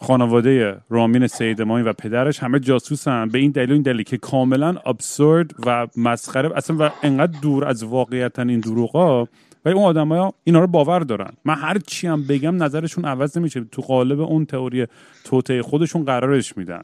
[0.00, 3.28] خانواده رامین سیدمانی و پدرش همه جاسوسن.
[3.28, 6.56] به این دلیل این دلیل که کاملا ابسورد و مسخره.
[6.56, 9.28] اصلا و انقدر دور از واقعیت این دروغا.
[9.64, 11.32] ولی اون آدمای اینا رو باور دارن.
[11.44, 13.64] من هر چی هم بگم نظرشون عوض نمیشه.
[13.72, 14.86] تو قالب اون تئوری
[15.24, 16.82] توته خودشون قرارش میدن.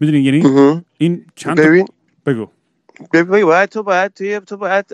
[0.00, 0.42] می‌دونی؟ یعنی
[0.98, 1.86] این چند ببین.
[2.26, 2.48] بگو.
[3.12, 4.84] ببین باید تو باید تو باید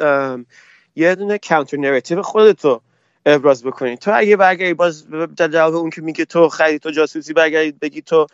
[0.96, 2.80] یه دونه کانتر نراتیو خودتو
[3.26, 3.96] ابراز بکنی.
[3.96, 5.06] تو اگه برگردی باز
[5.37, 8.26] در جواب اون که میگه تو خرید تو جاسوسی برگردی بگی تو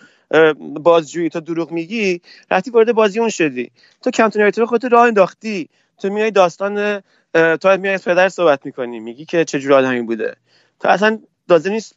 [0.60, 3.70] بازجویی تو دروغ میگی رفتی وارد بازی اون شدی.
[4.02, 5.68] تو counter narrative خودت راه انداختی.
[5.98, 7.02] تو میای داستان
[7.34, 9.00] تو میای پدر صحبت می‌کنی.
[9.00, 10.36] میگی که چه جور آدمی بوده.
[10.80, 11.94] تو اصلا لازم نیست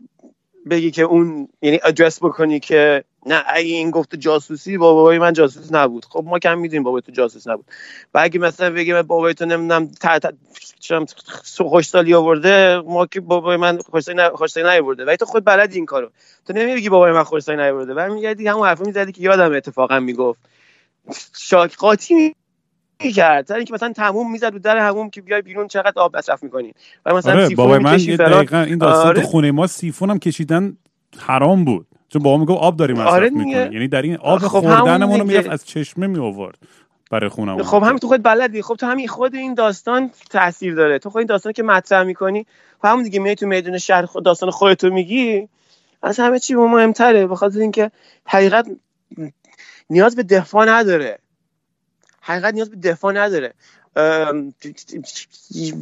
[0.69, 5.71] بگی که اون یعنی ادرس بکنی که نه اگه این گفته جاسوسی بابای من جاسوس
[5.71, 6.05] نبود.
[6.05, 7.65] خب ما که می‌دونیم بابای تو جاسوس نبود.
[8.13, 9.91] و اگه مثلا بگیم بابای تو نمی‌دونم
[11.57, 15.05] خشکسالی آورده ما که بابای من خشکسالی نیاورده.
[15.05, 16.09] ولی تو خود بلدی این کارو.
[16.47, 17.93] تو نمیگی بابای من خشکسالی نیاورده.
[17.93, 20.39] برمیگردی همون حرفو می‌زدی که یادم اتفاقا می‌گفت.
[21.37, 22.35] شاک قاطی
[23.11, 26.43] کرد تا اینکه مثلا تموم می‌زد رو در هموم که بیای بیرون چقدر آب مصرف
[26.43, 26.73] می‌کنی.
[27.05, 28.17] و مثلا آره سیفون بابای من یه.
[28.17, 29.21] دقیقا این داستان آره.
[29.21, 30.77] تو خونه ما سیفون هم کشیدن
[31.19, 31.87] حرام بود.
[32.09, 33.51] چون بابا می‌گفت آب داری مصرف آره می‌کنی.
[33.51, 35.49] یعنی در این آب خب خوردنمون رو می‌رفت.
[35.49, 36.57] از چشمه می آورد
[37.11, 40.99] برای خونمون خب همین تو خود بلدی خب تو همین خود این داستان تاثیر داره.
[40.99, 42.45] تو خود این داستان که مطرح می‌کنی
[42.81, 45.47] خب همون دیگه میای تو میدون شهر خود داستان خودتو میگی
[46.03, 47.27] از همه چی مهمتره.
[47.27, 47.91] به خاطر اینکه
[48.25, 48.67] حقیقت
[49.89, 51.19] نیاز به دفاع نداره.
[52.23, 53.53] حقیقت نیاز به دفاع نداره.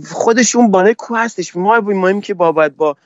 [0.06, 1.56] خودشون بالای کوه هستش.
[1.56, 2.98] ما مهم که با باید با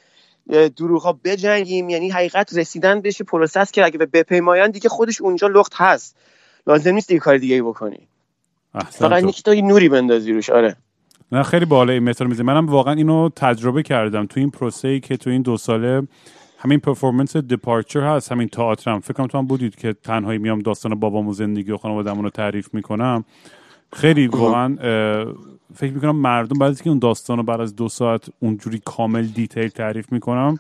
[0.76, 1.90] دروغ ها بجنگیم.
[1.90, 6.16] یعنی حقیقت رسیدن بهش process که اگه بپیمایان دیگه خودش اونجا لخت هست.
[6.68, 8.08] لازم نیست دیگه کار دیگه ای بکنی
[8.90, 9.12] فقط.
[9.12, 10.50] اینکه تو نوری بندازی روش.
[10.50, 10.76] آره.
[11.32, 15.00] نه خیلی بالا این مثال میزه منم واقعا اینو تجربه کردم تو این پروسه ای
[15.00, 16.08] که تو این دو ساله
[16.66, 18.32] همین performance Departure هست.
[18.32, 21.78] همین تئاترم فکر کنم تو هم بودید که تنهایی میام داستان بابام و زندگی و
[21.78, 23.26] خانواده‌مون رو تعریف می‌کنم.
[23.94, 25.34] خیلی واقعا اه،
[25.76, 29.26] فکر می‌کنم مردم بعد از که اون داستان رو بعد از دو ساعت اونجوری کامل
[29.26, 30.60] detail تعریف می‌کنم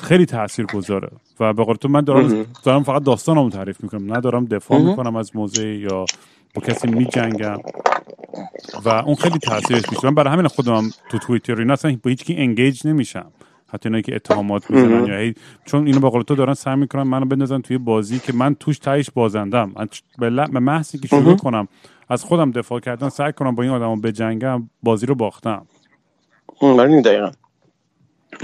[0.00, 1.08] خیلی تاثیر گذاره
[1.40, 4.14] و به قول تو من دارم دارم فقط داستانمو تعریف می‌کنم.
[4.14, 6.04] ندارم دفاع می‌کنم از موضع یا
[6.54, 7.58] با کسی میجنگم.
[8.84, 12.10] و اون خیلی تاثیرش بیشتر من برای همین خودم هم تو توییتر اینا اصلا با
[12.10, 13.26] هیچ کی engage نمیشم.
[13.74, 15.34] حتی اینایی که اتهامات می‌زنن یا هی
[15.64, 18.78] چون اینو به قول تو دارن سعی می‌کنن منو بندازن توی بازی که من توش
[18.78, 19.74] تهش بازندم.
[20.18, 21.68] به محض که شروع کنم
[22.08, 25.66] از خودم دفاع کردن سعی کنم با این آدمو بجنگم بازی رو باختم.
[26.60, 27.30] اون دقیقا.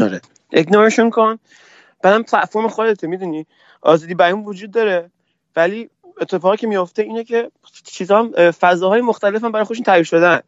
[0.01, 0.21] آره.
[0.53, 1.39] اگنورشون کن.
[2.03, 3.47] بعدم پلتفرم خودته می‌دونی؟
[3.83, 5.11] آزادی بیان وجود داره.
[5.57, 5.91] ولی
[6.21, 7.51] اتفاقی که میفته اینه که
[7.85, 10.41] چیزا فضاهای مختلف هم برای خودشون تعریف شدن.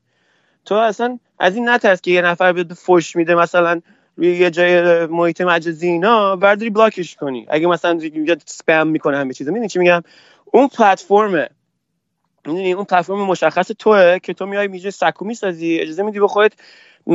[0.65, 3.81] تو اصلا از این نترس که یه نفر به فوش میده مثلا
[4.17, 7.47] روی یه جای محیط مجازی اینا برداری بلاکش کنی.
[7.49, 10.03] اگه مثلا یا سپم می‌کنه همه چیزا می‌دونی چی میگم؟
[10.45, 11.49] اون پلتفرمه.
[12.47, 16.53] می‌دونی؟ اون پلتفرم مشخص توه که تو میای میجه سکو می‌سازی اجازه میدی به خودت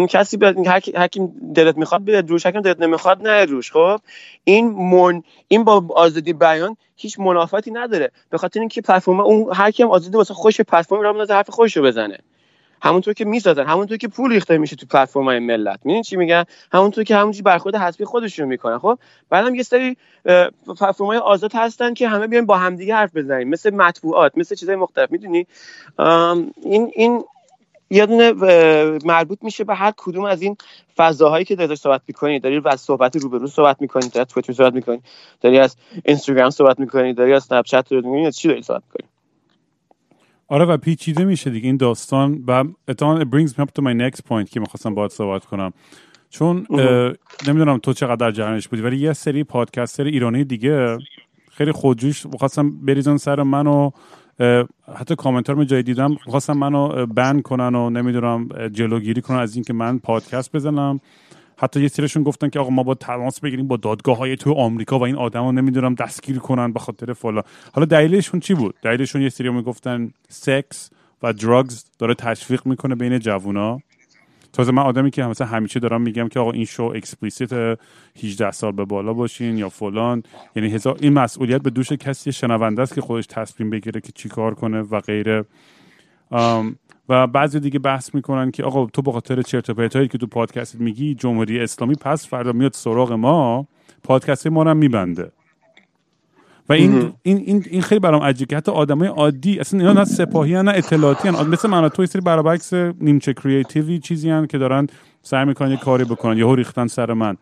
[0.09, 2.45] کسی به هر کی- دلت می‌خواد بیاد روش.
[2.45, 3.99] هر دلت نمی‌خواد نه روش خب؟
[4.43, 8.11] این من این با آزادی بیان هیچ منافاتی نداره.
[8.29, 11.49] به خاطر اینکه پلتفرم اون هر کی هم آزادی واسه خوش پلتفرم را بندازه حرف
[11.49, 12.17] خودشو بزنه.
[12.81, 15.79] همونطور که می‌سازن همونطور که پول ریخته میشه تو پلتفرم های ملت.
[15.83, 18.77] می‌دونی چی میگن؟ همونطور که همونجوری برخورد حسبی خودشون می‌کنن.
[18.77, 19.97] خب بعدم یه سری
[20.67, 24.75] پلتفرم های آزاد هستن که همه بیان با همدیگه حرف بزنیم مثل مطبوعات مثل چیزهای
[24.75, 25.11] مختلف.
[25.11, 25.47] می‌دونی؟
[26.63, 27.23] این این
[27.89, 28.31] یه دونه
[29.05, 30.57] مربوط میشه به هر کدوم از این
[30.97, 32.39] فضاهایی که داری صحبت می‌کنی.
[32.39, 34.09] داری از صحبت روبرو صحبت می‌کنی.
[34.09, 35.01] داری از توییتر صحبت می‌کنی.
[35.41, 37.13] داری از اینستاگرام صحبت می‌کنی.
[37.13, 37.89] داری از اسنپ چت
[38.31, 39.09] چی داری صحبت می‌کنی؟
[40.47, 44.19] آره و پیچیده میشه دیگه این داستان و it brings me up to my next
[44.29, 45.73] point که می‌خواستم باید صحبت کنم.
[46.29, 46.67] چون
[47.47, 50.97] نمی‌دونم تو چقدر در جریانش بودی ولی یه سری پادکستر ایرانی دیگه
[51.51, 53.91] خیلی خودجوش خواستم بریزن سر من و
[54.39, 59.37] اه، حتی کامنتار می جای دیدم خواستم منو اه، بن کنن و نمی‌دونم جلوگیری کنن
[59.37, 60.99] از اینکه من پادکست بزنم.
[61.57, 64.99] حتی یه سریشون گفتن که آقا ما با تماس بگیریم با دادگاه های تو آمریکا
[64.99, 67.43] و این آدم رو نمی‌دونم دستگیر کنن به خاطر فلان.
[67.73, 70.89] حالا دلیلشون چی بود؟ دلیلشون یه سری می‌گفتن سکس
[71.23, 73.79] و drugs داره تشویق می‌کنه بین جوونا.
[74.53, 77.79] تازه من آدمی که مثلا همیشه دارم میگم که آقا این show explicit
[78.23, 80.23] 18 سال به بالا باشین یا فلان.
[80.55, 84.29] یعنی هزار این مسئولیت به دوش کسی شنونده است که خودش تصمیم بگیره که چی
[84.29, 85.45] کار کنه و غیره.
[87.09, 90.27] و بعضی دیگه بحث می‌کنن که آقا تو به خاطر چرت و پرتایی که تو
[90.27, 93.67] پادکست میگی جمهوری اسلامی پس فردا میاد سراغ ما
[94.03, 95.31] پادکست ما رو میبنده.
[96.69, 98.49] و این این این این خیلی برام عجیبه.
[98.49, 101.47] که حتی آدمای عادی اصلا اینا نه سپاهی نه اطلاعاتی هن.
[101.47, 104.87] مثل من تو سری برعکس نیمچه کریتیوی چیزی هن که دارن
[105.21, 107.37] سعی می‌کنن یه کاری بکنن یهو ریختن سر من.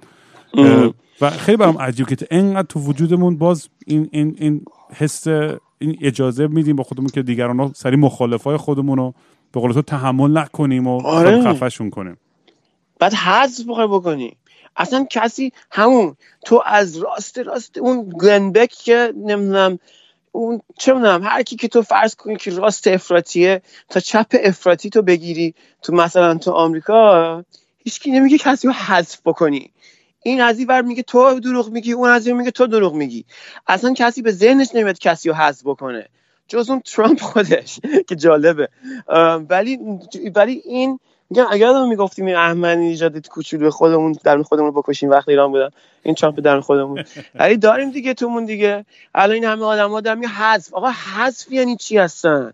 [1.21, 4.61] و خیلی برام عجیب که انقدر تو وجودمون باز این این این
[4.93, 5.27] حس
[5.77, 9.13] این اجازه میدیم با خودمون که دیگران سری مخالفای خودمون رو
[9.51, 11.41] به قول تو تحمل نکنیم و آره.
[11.41, 12.17] خفشون کنیم.
[12.99, 14.37] بعد حذف بخوای بکنی.
[14.77, 19.79] اصلا کسی همون تو از راست راست اون گلنبک که نمی‌دونم
[20.31, 24.89] اون چه می‌دونم هر کی که تو فرض کنی که راست افراطیه تا چپ افراطی
[24.89, 27.43] تو بگیری تو مثلا تو آمریکا
[27.77, 29.71] هیچکی نمیگه کسی رو حذف بکنی.
[30.23, 33.25] این از این ور میگه تو دروغ میگی اون از این میگه تو دروغ میگی.
[33.67, 36.07] اصلا کسی به ذهنش نمیاد کسی رو حذف بکنه.
[36.47, 38.69] جز اون ترامپ خودش که جالبه.
[39.49, 39.79] ولی
[40.35, 45.09] ولی این میگم اگر آدم می‌گفتیم این احمدی نژاد کوچولو خودمون در خودمون رو بکشیم
[45.09, 45.69] وقتی ایران بودن
[46.03, 47.03] این ترامپ در خودمون.
[47.39, 48.85] ولی داریم دیگه تومون دیگه.
[49.15, 50.73] الان این همه آدم ها دارن میگن حذف.
[50.73, 52.53] آقا حذف یعنی چی هستن؟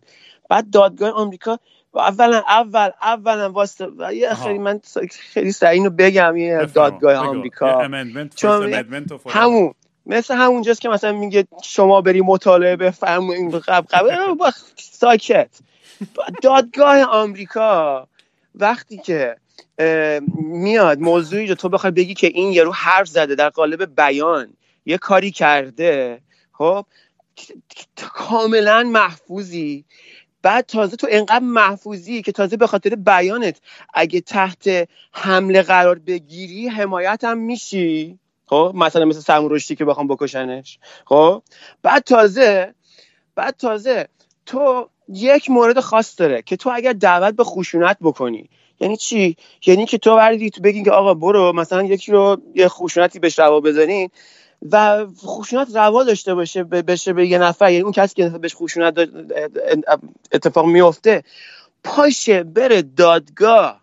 [0.49, 1.60] بعد دادگاه آمریکا
[1.95, 4.34] اولا اول اولا واسه و یه.
[4.34, 7.89] خیلی من خیلی سریع اینو بگم یه دادگاه آمریکا.
[8.36, 8.73] چون
[9.30, 9.73] همون
[10.05, 15.49] مثل همونجاست که مثلا میگه شما بری مطالعه بفهم این قب قب با ساکت.
[16.41, 18.07] دادگاه آمریکا.
[18.55, 19.35] وقتی که
[20.37, 24.53] میاد موضوعی رو تو بخوای بگی که این یارو حرف زده در قالب بیان
[24.85, 26.85] یه کاری کرده خب
[28.13, 29.85] کاملا محفوظی.
[30.41, 33.61] بعد تازه تو انقدر محفوظی که تازه به خاطر بیانت
[33.93, 38.19] اگه تحت حمله قرار بگیری حمایت هم میشی.
[38.51, 40.79] خب مثلا مثل رشدی که بخوام بکشنش.
[41.05, 41.43] خب
[41.81, 42.73] بعد تازه
[43.35, 44.07] بعد تازه
[44.45, 48.49] تو یک مورد خاص داره که تو اگر دعوت به خشونت بکنی.
[48.79, 49.35] یعنی چی؟
[49.65, 53.39] یعنی که تو بردی تو بگی که آقا برو مثلا یکی رو یه خشونتی بهش
[53.39, 54.09] روا بزنین
[54.71, 57.71] و خشونت روا داشته باشه بشه به یه نفر.
[57.71, 59.09] یعنی اون کسی که بهش خشونت
[60.31, 61.23] اتفاق میفته
[61.83, 63.81] پاشه بره دادگاه.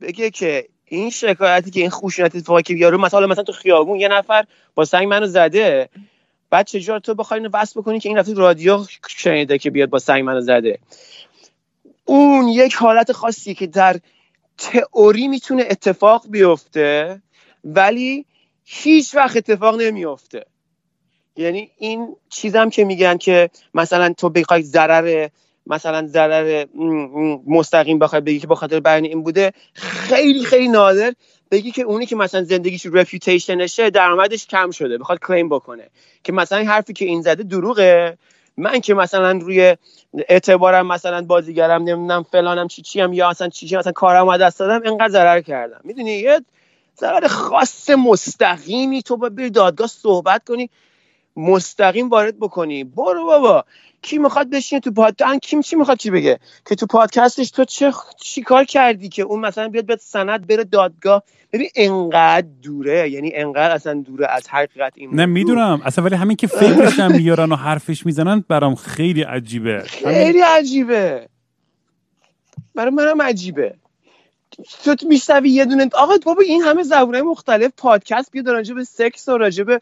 [0.00, 4.08] بگه که این شکایتی که این خشونت اتفاقی که یارو مثلا مثلا تو خیابون یه
[4.08, 5.88] نفر با سنگ منو زده
[6.50, 9.98] بعد چجور تو بخوای اینو وصل بکنی که این رفته رادیو شنیده که بیاد با
[9.98, 10.78] سنگ منو زده؟
[12.04, 14.00] اون یک حالت خاصی که در
[14.58, 17.22] تئوری می‌تونه اتفاق بیفته
[17.64, 18.24] ولی
[18.64, 20.46] هیچ وقت اتفاق نمیفته
[21.36, 25.28] یعنی این چیزم که میگن که مثلا تو بخوای ضرر
[25.66, 26.66] مثلا ضرر
[27.46, 31.12] مستقیم بخوای بگی که به خاطر بیان این بوده خیلی خیلی نادر
[31.50, 35.88] بگی که اونی که مثلا زندگیش رپیوتیشنشه درآمدش کم شده بخواد کلیم بکنه.
[36.24, 38.18] که مثلا حرفی که این زده دروغه.
[38.56, 39.76] من که مثلا روی
[40.28, 44.40] اعتبارم مثلا بازیگرم نمی‌دونم فلانم چی چی هم یا اصلا چی چی مثلا کارم از
[44.40, 45.80] دست دادم اینقدر ضرر کردم.
[45.84, 46.40] می‌دونی؟ یه
[47.00, 50.70] ضرر خاص مستقیمی تو باید بری دادگاه صحبت کنی
[51.36, 52.84] مستقیم وارد بکنی.
[52.84, 53.64] برو بابا.
[54.02, 57.92] کی می‌خواد بشینه تو پادکست کی چی می‌خواد چی بگه؟ که تو پادکستش تو چه
[58.22, 63.30] چی کار کردی که اون مثلا بیاد به سند بره دادگاه؟ ببین انقدر دوره یعنی
[63.34, 65.26] انقدر اصلا دوره از حقیقت این نه.
[65.26, 65.82] می‌دونم.
[65.84, 69.82] اصلا ولی همین که فکرش هم میارن و حرفش می‌زنن برام خیلی عجیبه.
[69.82, 71.28] خیلی عجیبه.
[72.74, 73.74] برای منم عجیبه.
[74.84, 77.72] تو میشنوی یه دونه آقا بابا این همه زبونه مختلف.
[77.76, 79.80] پادکست بیاد راجع به سکس و راجع به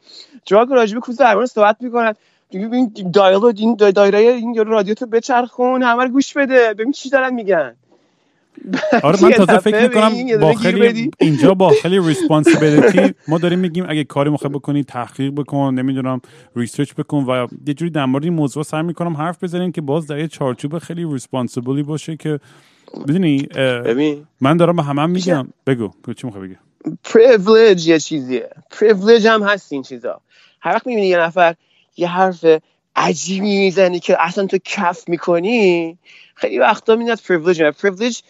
[0.51, 2.15] دراگ و راجع به کوز زبان صحبت می‌کنن.
[2.51, 6.75] این dial این دا- دایره این یارو رادیو تو بچرخون همه رو گوش بده.
[6.75, 7.77] ببین چی دارن میگن.
[9.03, 11.11] آره من تازه فکر می‌کنم با خیلی بدی.
[11.19, 16.21] اینجا با خیلی responsibility ما داریم میگیم اگه کاری می‌خوای بکنی تحقیق بکن نمی‌دونم
[16.57, 20.07] research بکن و یه جوری در مورد این موضوع سعی می‌کنم حرف بزنیم که باز
[20.07, 22.41] در یه چارچوب خیلی responsible ی باشه که
[22.95, 24.27] می‌دونی ببین.
[24.41, 25.49] من دارم به همه میگم.
[25.67, 26.57] بگو بگو چی می‌خوای بگی؟
[27.05, 28.49] privilege یه چیزیه.
[28.71, 30.21] privilege هم هست این چیزا.
[30.61, 31.55] هر وقت می‌بینی یه نفر
[31.99, 32.45] یه حرف
[32.97, 35.99] عجیبی می‌زنی که اصلا تو کف می‌کنی.
[36.35, 37.21] خیلی وقتا میاد.
[37.29, 38.21] privilege privilege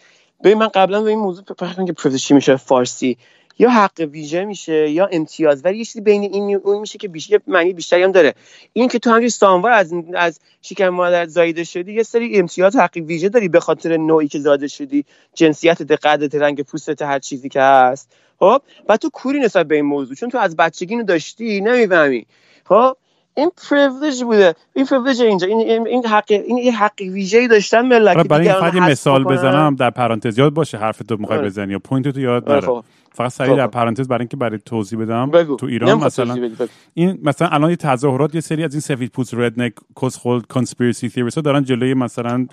[0.43, 3.17] ببین من قبلا به این موضوع فکر که privilege چی میشه؟ فارسی.
[3.61, 5.65] یا حق ویژه میشه یا امتیاز.
[5.65, 8.33] ولی یه چیزی بین این اون میشه که بیشتر معنی بیشتری هم داره.
[8.73, 12.97] این که تو همین ساموار از از شکم مادر زایده شدی یه سری امتیاز حق
[12.97, 15.05] ویژه داری به خاطر نوعی که زاده شدی.
[15.33, 18.11] جنسیت قدت رنگ پوستت هر چیزی که هست.
[18.39, 20.15] خب؟ و تو کوری نسبت به این موضوع.
[20.15, 22.25] چون تو از بچگی داشتی نمی‌فهمی.
[22.65, 22.97] خب؟
[23.35, 28.17] این privilege بوده این privilege اینجا این این حق این یه حق ویژه‌ای داشتن ملت
[28.17, 29.35] آره برای این فقط مثال بکنن.
[29.35, 31.47] بزنم در پرانتز یاد باشه حرف تو می‌خوای آره.
[31.47, 33.57] بزنی یا point تو یاد نره خب فقط سریع خب.
[33.57, 36.67] در پرانتز برای اینکه برای توضیح بدم بگو تو ایران مثلا بگو.
[36.93, 41.37] این مثلا الان یه تظاهرات یه سری از این سفید پوست redneck کسخل conspiracy theorist
[41.37, 42.47] ها دارن جلوی مثلا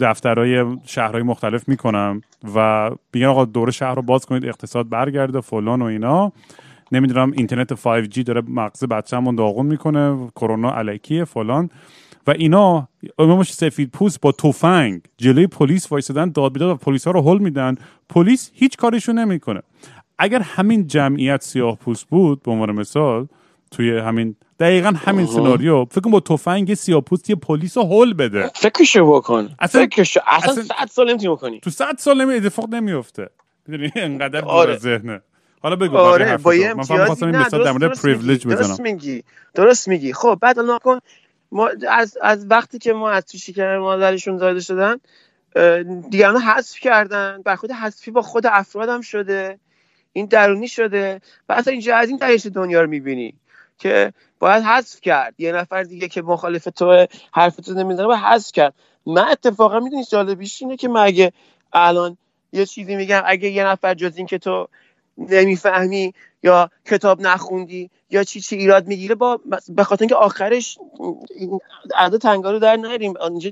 [0.00, 2.22] دفترهای شهرهای مختلف می‌کنن
[2.54, 6.32] و میگن آقا دور شهر رو باز کنید اقتصاد برگرده فلان و اینا
[6.92, 11.70] نمی‌دونم اینترنت 5G داره مغز بچه‌مون داغون می‌کنه کرونا علکیه فلان.
[12.26, 17.10] و اینا امامش سفید پوست با تفنگ جلوی پلیس وایسادن داد بیداد و پلیس ها
[17.12, 17.74] رو هل میدن.
[18.08, 19.62] پلیس هیچ کارشون نمی‌کنه.
[20.18, 23.26] اگر همین جمعیت سیاه پوست بود به عنوان مثال
[23.70, 28.12] توی همین دقیقا همین سناریو فکر کن با تفنگ سیاه پوست یه پلیس رو هل
[28.14, 28.50] بده.
[28.54, 29.48] فکرشو بکن.
[29.58, 30.20] اصلا- فکرشو.
[30.26, 31.60] اصلا اصلا- صد سال نمی‌تونی بکنی.
[31.60, 33.30] تو صد سال نمی اتفاق نمیفته
[33.68, 34.76] می‌دونی؟ انقدر آره.
[34.76, 35.20] ذهنه.
[35.62, 36.54] حالا بگو آره با.
[36.54, 38.76] یه امتیازی نه درست, مورد درست, درست بزنم.
[38.82, 40.12] میگی درست میگی.
[40.12, 40.98] خب بعد الان کن
[41.52, 44.96] ما از, از وقتی که ما از تو شکر مادرشون زاده شدن
[46.10, 49.58] دیگران حذف کردن برخورد حذفی با خود افراد هم شده
[50.12, 51.20] این درونی شده.
[51.48, 53.34] و اصلا اینجا از این دریچه دنیا رو می‌بینی
[53.78, 55.34] که باید حذف کرد.
[55.38, 58.74] یه نفر دیگه که مخالف تو حرف تو نمی‌زنه باید حذف کرد.
[59.06, 61.32] من اتفاقا می‌دونی جالبیش اینه که من اگه
[61.72, 62.16] الان
[62.52, 64.68] یه چیزی میگم اگه یه نفر جز این که تو
[65.28, 70.78] نمی‌فهمی یا کتاب نخوندی یا چی چی ایراد می‌گیره با به خاطر اینکه آخرش
[71.96, 73.50] اعداد تنگا رو در نریم اینجا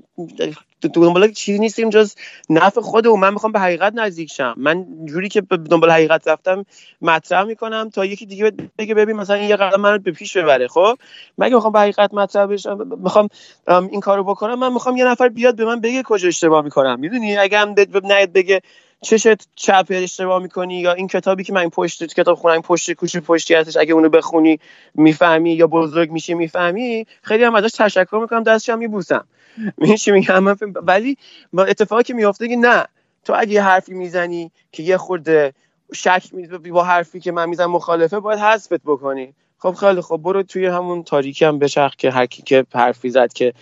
[0.94, 2.14] دنبال چیزی نیستیم جز
[2.50, 4.54] نفع خودمون من می‌خوام به حقیقت نزدیک شم.
[4.56, 6.64] من جوری که به دنبال حقیقت رفتم
[7.02, 10.68] مطرح می‌کنم تا یکی دیگه بگه ببین مثلا این یه قدم منو به پیش ببره
[10.68, 10.94] خب؟
[11.38, 13.28] مگه می‌خوام به حقیقت مطرح بشم می‌خوام
[13.66, 17.00] ام، این کارو بکنم من می‌خوام یه نفر بیاد به من بگه کجا اشتباه می‌کنم.
[17.00, 18.60] می‌دونی؟ اگه هم بگه
[19.02, 23.54] چشت چپ اشتباه می‌کنی یا این کتابی که من پشت کتاب خونم پشت کوچه پشتی
[23.54, 24.58] هستش اگه اونو بخونی
[24.94, 29.26] می‌فهمی یا بزرگ میشی می‌فهمی خیلی هم ازش تشکر می‌کنم دستش هم میبوسم.
[30.00, 31.16] چی میگم؟ من ولی
[31.58, 32.84] اتفاقی که میافته که نه
[33.24, 35.52] تو اگه یه حرفی می‌زنی که یه خورده
[35.94, 39.34] شک می- با حرفی که من می‌زنم مخالفه باید حذفت بکنی.
[39.58, 43.32] خب خیلی خب برو توی همون تاریکی هم بچرخ که هر کی که حرفی زد
[43.32, 43.54] که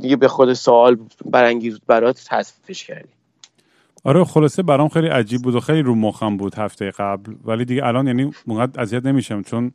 [0.00, 3.13] دیگه به خود سوال برانگیز برات حذفش کردی.
[4.04, 7.34] آره خلاصه برام خیلی عجیب بود و خیلی رو مخم بود هفته قبل.
[7.44, 9.72] ولی دیگه الان یعنی اونقدر اذیت نمیشم چون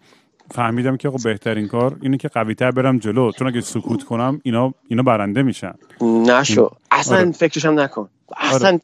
[0.51, 3.31] فهمیدم که آقا بهترین کار اینه که قوی تر برم جلو.
[3.31, 5.73] چون اگه سکوت کنم اینا اینا برنده میشن.
[6.01, 6.69] نشو.
[6.91, 7.31] اصلا آره.
[7.31, 8.09] فکرش هم نکن.
[8.37, 8.79] اصلا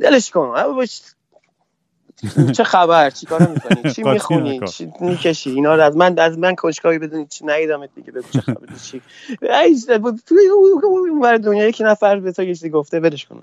[0.00, 0.54] دلش کن.
[2.52, 4.60] چه خبر؟ چی کار می‌کنی؟ چی می‌خونی.
[4.60, 8.40] چی می‌کشی؟ اینا رو از من از من کنجکاوی بدونی چی ندیدمت دیگه بگو چه
[8.40, 9.00] خبر چی.
[10.84, 13.42] اون ور دنیا یک نفر به تو یه چیزی گفته ولش کن.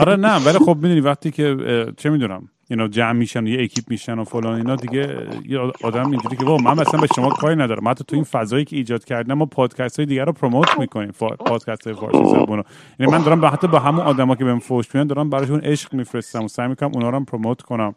[0.00, 1.56] آره نه ولی خب می‌دونی وقتی که
[1.96, 4.76] چه می‌دونم؟ اینا جمع میشن و یه اکیپ میشن و فلان اینا.
[4.76, 7.88] دیگه یه آدم اینجوری که بابا من مثلا به شما کاری ندارم.
[7.88, 11.28] حتی تو این فضایی که ایجاد کردم ما پادکست های دیگه رو پروموت می‌کنیم فا...
[11.28, 12.64] پادکست های فارسی زبون.
[12.98, 15.94] یعنی من دارم به حتی با همون آدما که بهم فوش میدن دارم براشون عشق
[15.94, 17.94] میفرستم و سعی می‌کنم اونا رو هم پروموت کنم.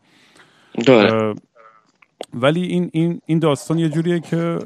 [2.34, 4.60] ولی این این این داستان یه جوریه که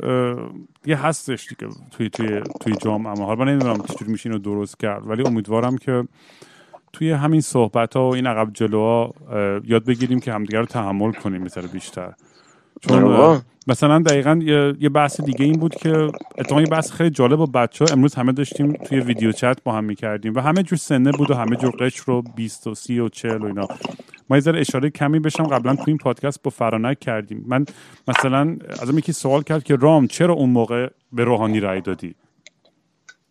[0.86, 3.26] یه هستش دیگه توی توی توی جامعه.
[3.26, 6.04] حالا من نمی‌دونم چجوری میشه اینو درست کرد ولی امیدوارم که
[6.96, 9.14] توی همین صحبت ها و این عقب جلوها
[9.64, 12.14] یاد بگیریم که همدیگه رو تحمل کنیم مثلا بیشتر.
[12.82, 13.42] چون آره.
[13.68, 14.40] مثلا دقیقا
[14.80, 18.16] یه, بحث دیگه این بود که اتفاقا یه بحث خیلی جالب با بچه ها امروز
[18.16, 21.56] همه داشتیم توی ویدیو چت با هم می‌کردیم و همه جور سنه بود و همه
[21.56, 23.68] جور قشر و 20 و 30 و 40 و اینا.
[24.30, 27.46] ما یه ذره اشاره کمی بشم قبلا تو این پادکست با فرانک کردیم.
[27.48, 27.66] من
[28.08, 32.16] مثلا ازم یکی سوال کرد که رام چرا اون موقع به روحانی رای دادی؟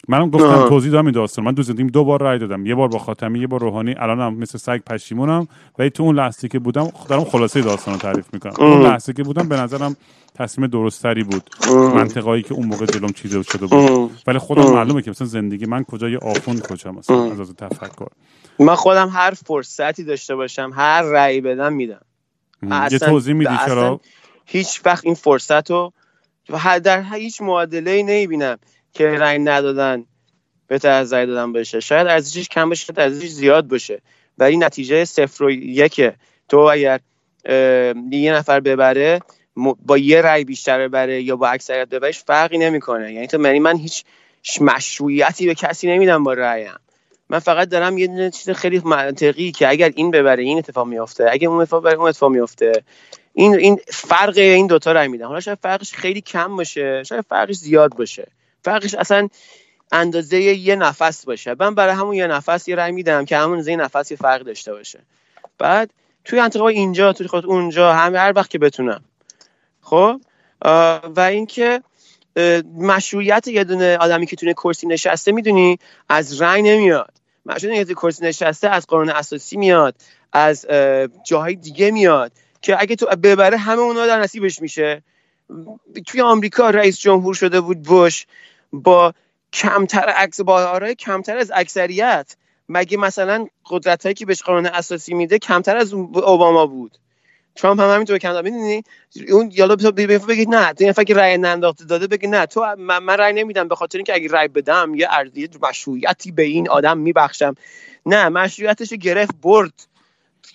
[0.08, 0.68] منم گفتم آه.
[0.68, 1.44] توضیح دادم این داستان.
[1.44, 2.66] من دو زندگیم دو بار رای دادم.
[2.66, 3.94] یه بار با خاتمی یه بار روحانی.
[3.98, 5.48] الانم مثل سگ پشیمونم.
[5.78, 8.52] ولی تو اون لحظه که بودم دارم خلاصه داستان رو تعریف می‌کنم.
[8.58, 8.82] اون.
[8.82, 9.96] لحظه که بودم به نظرم
[10.34, 11.50] تصمیم درستری بود.
[11.70, 14.10] منطقایی که اون موقع جلوم چیده شده بود.
[14.26, 14.72] ولی خودم.
[14.72, 17.32] معلومه که مثلا زندگی من کجا یه آخوند کجا مثلا.
[17.32, 18.06] از از تفکر.
[18.58, 22.00] من خودم هر فرصتی داشته باشم هر رأی بدم میدم.
[22.90, 24.00] یه توضیح میدی چرا؟
[24.46, 25.92] هیچ وقت این فرصت رو
[26.50, 28.58] و در هیچ معادله ای نمی‌بینم.
[28.94, 30.04] که رأی ندادن
[30.66, 34.00] بهتر از رأی دادن باشه شاید ارزشش کم باشه شاید ارزشش زیاد باشه
[34.38, 36.14] ولی نتیجه صفر و یکه.
[36.48, 37.00] تو اگر
[38.10, 39.20] یه نفر ببره
[39.86, 43.12] با یه رأی بیشتر ببره یا با اکثریت ببرش فرقی نمی‌کنه.
[43.12, 44.04] یعنی تو یعنی من هیچ
[44.60, 46.74] مشروعیتی به کسی نمیدم با رأیم؟
[47.28, 51.26] من فقط دارم یه چیز خیلی منطقی که اگر این ببره این اتفاق میافته.
[51.30, 52.72] اگه اون اتفاق ببره اون اتفاق میافته.
[53.32, 57.54] این این فرق این دوتا رای میدم حالا شاید فرقش خیلی کم باشه شاید فرقش
[57.54, 58.26] زیاد باشه.
[58.64, 59.28] فرقش اصلا
[59.92, 61.56] اندازه یه نفس باشه.
[61.60, 64.72] من برای همون یه نفس یه رای میدم که همون یه نفس یه فرق داشته
[64.72, 65.00] باشه.
[65.58, 65.90] بعد
[66.24, 69.04] توی انتخاب اینجا توی خود اونجا همه هر وقت که بتونم.
[69.80, 70.20] خب؟
[71.16, 71.82] و اینکه
[72.76, 77.12] مشروعیت یه دونه آدمی که توی کرسی نشسته می‌دونی از رای نمیاد.
[77.46, 79.94] مشروعیت یه کرسی نشسته از قانون اساسی میاد
[80.32, 85.02] از اه، جاهای دیگه میاد که اگه تو ببره همه اونا در نصیبش میشه.
[86.06, 88.26] توی آمریکا رئیس جمهور شده بود بوش
[88.82, 89.14] با
[89.52, 92.36] کمتر عکس با آرای کمتر از اکثریت.
[92.68, 96.98] مگه مثلا قدرت هایی که بهش قانون اساسی میده کمتر از اوباما بود؟
[97.56, 98.82] ترامپ هم همینطور کانادا می‌دونی
[99.28, 102.46] اون یالا بگید نه این که رأی ننداخته داده بگی نه.
[102.46, 106.42] تو من, من رأی نمیدم به خاطر اینکه اگه رأی بدم یه ارزی مشروعیتی به
[106.42, 107.54] این آدم میبخشم.
[108.06, 109.86] نه مشروعیتش گرفت برد.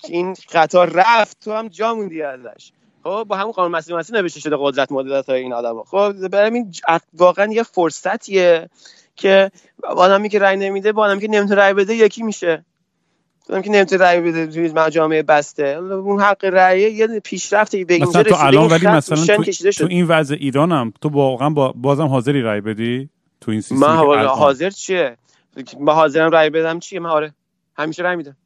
[0.03, 1.39] این قطار رفت.
[1.39, 2.71] تو هم جا موندی ازش.
[3.09, 6.51] خب با همون قانون مسئله مسئله نوشته شده قدرت مدت های این آدم خب برای
[6.51, 6.71] این
[7.13, 8.69] واقعا یه فرصتیه
[9.15, 9.51] که
[9.83, 12.65] آدمی که رأی نمیده با آدمی که نمی‌تونه رأی بده یکی میشه.
[13.49, 15.67] آدمی که نمی‌تونه رأی بده توی مجامع بسته.
[15.67, 20.35] اون حق رأی یه پیشرفتی به اینجا تو الان ولی مثلا تو, تو این وضع
[20.39, 23.09] ایرانم تو واقعا با بازم حاضری رأی بدی؟
[23.41, 25.17] تو این سیستم من حاضر چیه؟
[25.79, 27.33] من حاضرم رأی بدم چیه؟ من آره
[27.77, 28.37] همیشه رأی میدم.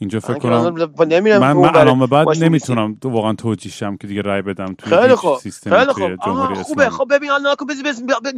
[0.00, 0.74] اینجا فکر کنم
[1.38, 5.70] من من الان بعد نمی‌تونم تو واقعا توجیشم که دیگه رای بدم خیلی خوب سیستم
[5.70, 6.24] خیلی خوب.
[6.26, 6.90] جمهوری خوبه.
[6.90, 7.56] خب ببین الان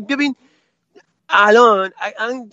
[0.08, 0.36] ببین.
[1.28, 1.90] الان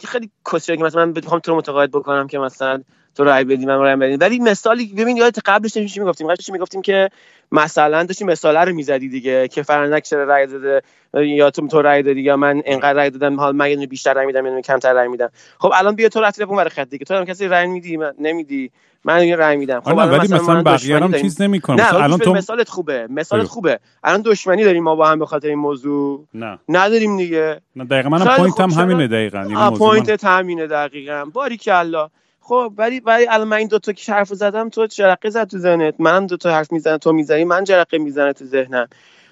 [0.06, 2.84] خیلی کسیه که مثلا من بخوام تو رو متقاعد بکنم که مثلا
[3.20, 6.52] تو رای بدی من رای بدی ولی مثالی ببین یادت قبلش چی می‌گفتیم؟ قبلش چی
[6.52, 7.10] می‌گفتیم که
[7.52, 10.82] مثلا داشتیم مثاله رو می‌زدی دیگه که فرانک چرا رای داده؟
[11.14, 14.46] یا تو تو رای دادی یا من انقدر رای دادم حال من بیشتر رای میدم
[14.46, 15.30] یا کمتر رای میدم.
[15.58, 17.06] خب الان بیا تو رفتی اون ور خط دیگه.
[17.06, 18.72] تو هم کسی رای میدی من نمیدی.
[19.04, 19.82] من یه رای میدم.
[19.82, 21.82] خب ولی مثلا, مثلا بقیه هم چیز نمی‌کنم.
[21.82, 23.08] نه الان تو مثالت خوبه.
[23.10, 23.80] مثالت خوبه.
[24.04, 26.26] الان دشمنی داریم ما با هم به خاطر این موضوع.
[26.34, 26.60] نه.
[26.70, 27.62] نداریم دیگه.
[27.76, 29.72] نه دقیقاً منم point هم همینه دقیقاً.
[29.78, 31.26] point همینه دقیقاً.
[31.34, 32.10] باری کلا
[32.50, 35.58] خب ولی ولی الان من این دو تا که حرف زدم تو جرقه زد تو
[35.58, 35.96] ذهنت.
[36.00, 38.88] منم دو تا حرف می‌زنم تو می‌زنی من جرقه می‌زنه تو ذهنم.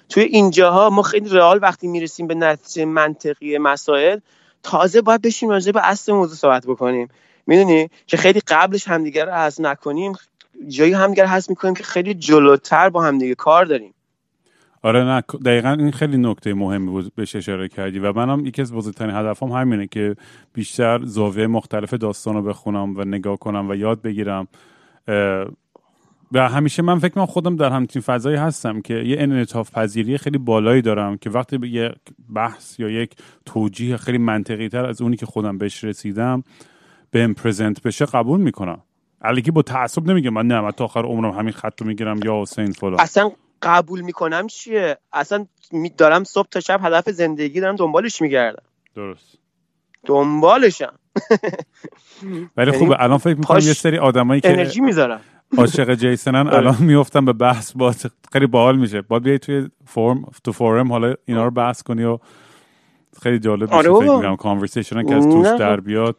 [0.08, 4.18] توی اینجاها ما خیلی رئال وقتی می‌رسیم به نتیجه منطقی مسائل
[4.62, 7.08] تازه باید بشیم راجع به اصل موضوع صحبت بکنیم.
[7.46, 10.12] می‌دونی؟ که خیلی قبلش همدیگه رو حذف نکنیم.
[10.68, 13.94] جایی همدیگه رو می‌کنیم که خیلی جلوتر با همدیگه کار داریم.
[14.82, 17.98] آره نه دقیقا این خیلی نکته مهمی بود بهش اشاره کردی.
[17.98, 20.16] و منم یکی از بزرگترین هدفم همینه که
[20.52, 24.48] بیشتر زاویه مختلف داستان رو بخونم و نگاه کنم و یاد بگیرم.
[26.32, 30.38] و همیشه من فکر کنم خودم در همچین فضایی هستم که یه انعطاف پذیری خیلی
[30.38, 31.92] بالایی دارم که وقتی به یه
[32.34, 33.16] بحث یا یک
[33.46, 36.42] توجیه خیلی منطقی تر از اونی که خودم بهش رسیدم
[37.10, 38.80] بهم پرزنت بشه قبول می‌کنم.
[39.22, 42.72] علیکی با تعصب نمیگم من نه تا آخر عمرم همین خط رو می‌گیرم یا حسین
[42.72, 43.00] فلان.
[43.00, 43.30] اصلا
[43.62, 45.46] قبول می‌کنم چیه؟ اصلا
[45.98, 48.62] دارم صبح تا شب هدف زندگی دارم دنبالش میگردم.
[48.94, 49.38] درست.
[50.06, 50.98] دنبالشم.
[52.56, 55.20] ولی خوبه الان فکر می‌کنم یه سری آدمایی که انرژی می‌ذارم.
[55.58, 57.94] عاشق جیسنن الان میفتم به بحث با
[58.32, 59.02] خیلی باحال میشه.
[59.02, 62.18] باید بیای توی forum تو forum حالا اینا رو بحث کنی و
[63.22, 64.36] خیلی جالب میشه آره فکر می‌کنم.
[64.36, 66.16] conversation که از توش در بیاد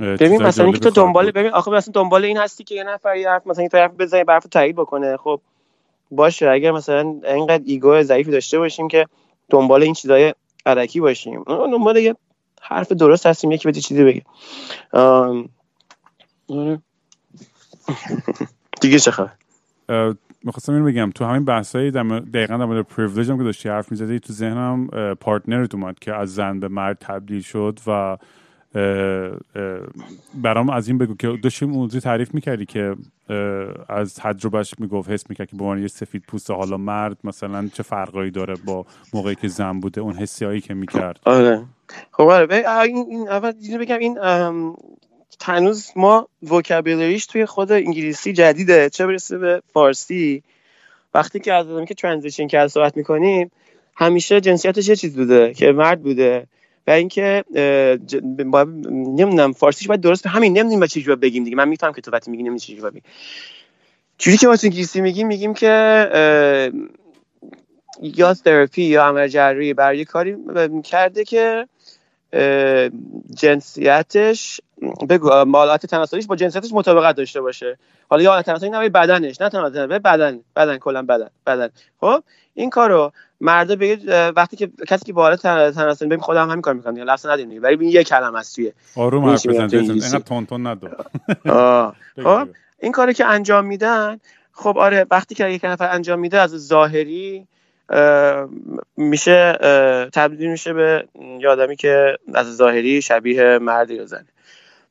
[0.00, 3.28] ببین مثلا اینکه تو دنبال ببین آخه مثلا دنبال این هستی که یه نفر یه
[3.28, 5.16] حرف مثلا یه طرف بزنه طرف تایید بکنه.
[5.16, 5.40] خب
[6.12, 9.06] باشه اگر مثلا اینقدر ego ضعیفی داشته باشیم که
[9.50, 10.34] دنبال این چیزای
[10.66, 11.44] علکی باشیم.
[11.46, 12.16] دنبال یه
[12.60, 14.22] حرف درست هستیم یکی بده چیزی بگه.
[18.80, 19.32] دیگه چه خبر؟
[20.44, 21.10] می‌خواستم اینو بگم.
[21.10, 24.88] تو همین بحثایی دقیقا در مورد پریویلیج هم که داشتی حرف می‌زدی تو ذهنم
[25.20, 28.16] پارتنرت اومد که از زن به مرد تبدیل شد و
[30.34, 32.96] برام از این بگو که داشتی موضوع تعریف می‌کردی که
[33.88, 38.30] از تجربهش می‌گفت حس می‌کرد که به یه سفید پوست حالا مرد مثلا چه فرقایی
[38.30, 41.20] داره با موقعی که زن بوده اون حسی هایی که می‌کرد.
[41.24, 41.64] آره.
[42.10, 44.18] خب آره این اول بگم این
[45.44, 48.90] هنوز ما وکابلریش توی خود انگلیسی جدیده.
[48.90, 50.42] چه برسه به فارسی؟
[51.14, 53.50] وقتی که از که ترانزیشن کرد صحبت می‌کنیم
[53.96, 56.46] همیشه جنسیتش یه چیز بوده که مرد بوده.
[56.86, 57.44] و اینکه
[58.90, 61.56] نمی‌دونم فارسیش باید درست همین نمی‌دونیم با چه بگیم دیگه.
[61.56, 63.02] من می‌فهمم که تو وقتی میگی نمی‌دونی چه بگیم
[64.18, 66.72] جوری که ما تو انگلیسی میگیم میگیم که
[68.02, 70.36] یا تراپی یا عمل جراحی برای کاری
[70.84, 71.66] کرده که
[73.34, 74.60] جنسیتش
[75.08, 77.78] بگو مالات تناسلیش با جنسیتش مطابقت داشته باشه.
[78.08, 81.68] حالا یا تناسلی نه بدنش نه تنها بدن بدن کلا بدن بدن.
[82.00, 82.22] خب؟
[82.54, 83.12] این کارو
[83.42, 87.26] مردا بگید وقتی که کسی که بالا تناسلی ببین خودم همین کار می‌کنم دیگه لفظ
[87.26, 87.60] ندیم دیگه.
[87.60, 90.88] ولی یه کلمه است توی آروم حرف بزن اینقدر تون تون ندو
[92.24, 94.20] خب این کاری که انجام میدن
[94.52, 97.46] خب آره وقتی که یک نفر انجام میده از ظاهری
[98.96, 99.58] میشه
[100.12, 101.08] تبدیل میشه به
[101.40, 104.26] یادمی که از ظاهری شبیه مردی رو زنه.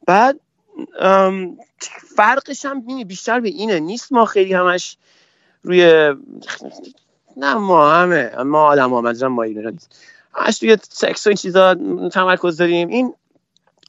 [0.08, 0.40] بعد
[2.16, 3.80] فرقش هم بیشتر به اینه.
[3.80, 4.98] نیست ما خیلی همش
[5.64, 6.14] روی
[7.42, 10.06] نه ما همه ما آدم ها منظورم ما اینا نیست.
[10.34, 11.76] همش روی سکس و این چیزا
[12.12, 12.88] تمرکز داریم.
[12.88, 13.14] این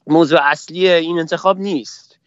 [0.07, 2.17] موضوع اصلی این انتخاب نیست.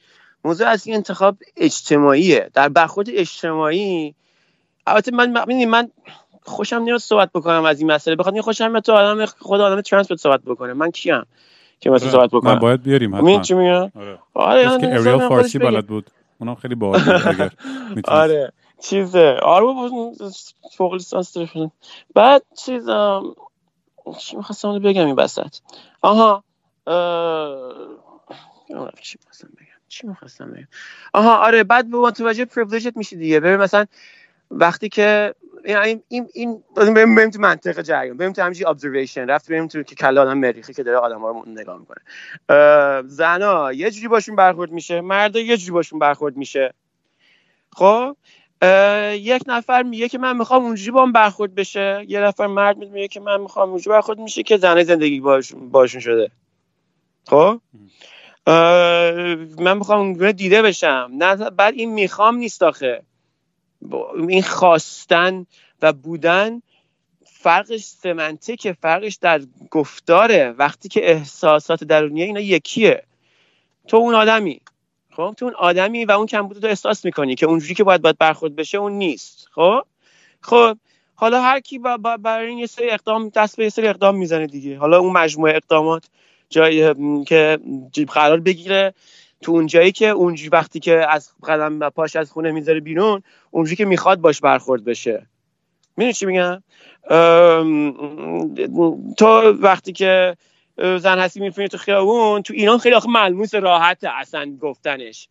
[0.45, 2.51] موضوع اصلی انتخاب اجتماعیه.
[2.55, 4.15] در برخورد اجتماعی
[4.87, 5.91] البته من من
[6.43, 8.17] خوشم نیاد صحبت بکنم از این مسئله.
[8.17, 10.73] بخاطر خوشم میاد تو آدم خود آدم ترنس صحبت بکنه.
[10.73, 11.23] من کیم
[11.81, 13.41] که مثلا صحبت بکنم؟ من باید بیاریم حتما.
[13.41, 16.11] چی میگم؟ آره, آره که اریال فارسی بلد بود.
[16.39, 17.51] اونم خیلی باحال اگر
[18.05, 18.53] آره.
[18.81, 19.39] چیزه.
[19.43, 19.67] آره
[20.77, 21.71] فوق لیسانس داره
[22.15, 23.35] بعد چیز ام،
[24.19, 25.57] چی می‌خواستم بگم این وسط.
[26.03, 26.45] آها
[26.87, 27.73] اه،
[29.03, 29.67] چی می‌خواستم بگم.
[29.89, 30.69] چی بگم؟
[31.15, 33.41] آها آره بعد به متوجه پریویلیجت میشی دیگه.
[33.41, 33.87] ببین مثلا
[34.51, 36.63] وقتی که این این این
[36.95, 38.17] بریم تو منطق جریان.
[38.17, 41.31] بریم تو همینجوری ابزرویشن رفت بریم تو که کله آدم مریخی که داره آدم ها
[41.31, 42.01] رو نگاه می‌کنه.
[43.07, 45.01] زنا یه جوری باشون برخورد میشه.
[45.01, 46.75] مردا یه جوری باشون برخورد میشه.
[47.73, 48.17] خب؟
[49.13, 52.05] یک نفر میگه که من می‌خوام اونجوری با هم برخورد بشه.
[52.09, 56.31] یه نفر مرد میگه که من می‌خوام اونجوری برخورد میشه که زنه زندگی باشون, شده.
[57.27, 57.61] خب؟
[59.59, 61.11] من می‌خوام اونگونه دیده بشم.
[61.13, 63.03] نه بعد این می‌خوام نیست آخه.
[64.29, 65.47] این خواستن
[65.83, 66.63] و بودن
[67.25, 69.41] فرقش سمنتیکه فرقش در
[69.71, 70.55] گفتاره.
[70.59, 73.03] وقتی که احساسات درونیه اینا یکیه.
[73.89, 74.61] تو اون آدمی.
[75.17, 78.19] خب؟ تو اون آدمی و اون کمبود تو احساس می‌کنی که اونجوری که باید باید
[78.19, 79.83] برخورد بشه اون نیست خب؟
[80.41, 80.79] خب
[81.15, 84.17] حالا هر کی با- با- برای این یه سری اقدام دست به یه سری اقدام
[84.17, 84.79] می‌زنه دیگه.
[84.79, 86.05] حالا اون مجموعه اقدامات
[86.51, 86.95] جایی
[87.27, 87.59] که
[88.09, 88.95] قرار بگیره
[89.43, 93.77] تو اون جایی که اونجوری وقتی که از قدم پاش از خونه می‌ذاره بیرون اونجوری
[93.77, 95.27] که می‌خواد باش برخورد بشه.
[95.97, 96.63] می‌دونی چی میگم؟
[99.17, 99.27] تو
[99.61, 100.37] وقتی که
[100.77, 105.29] زن هستی میفونی تو خیابون تو ایران خیلی آخه ملموس راحته اصلا گفتنش.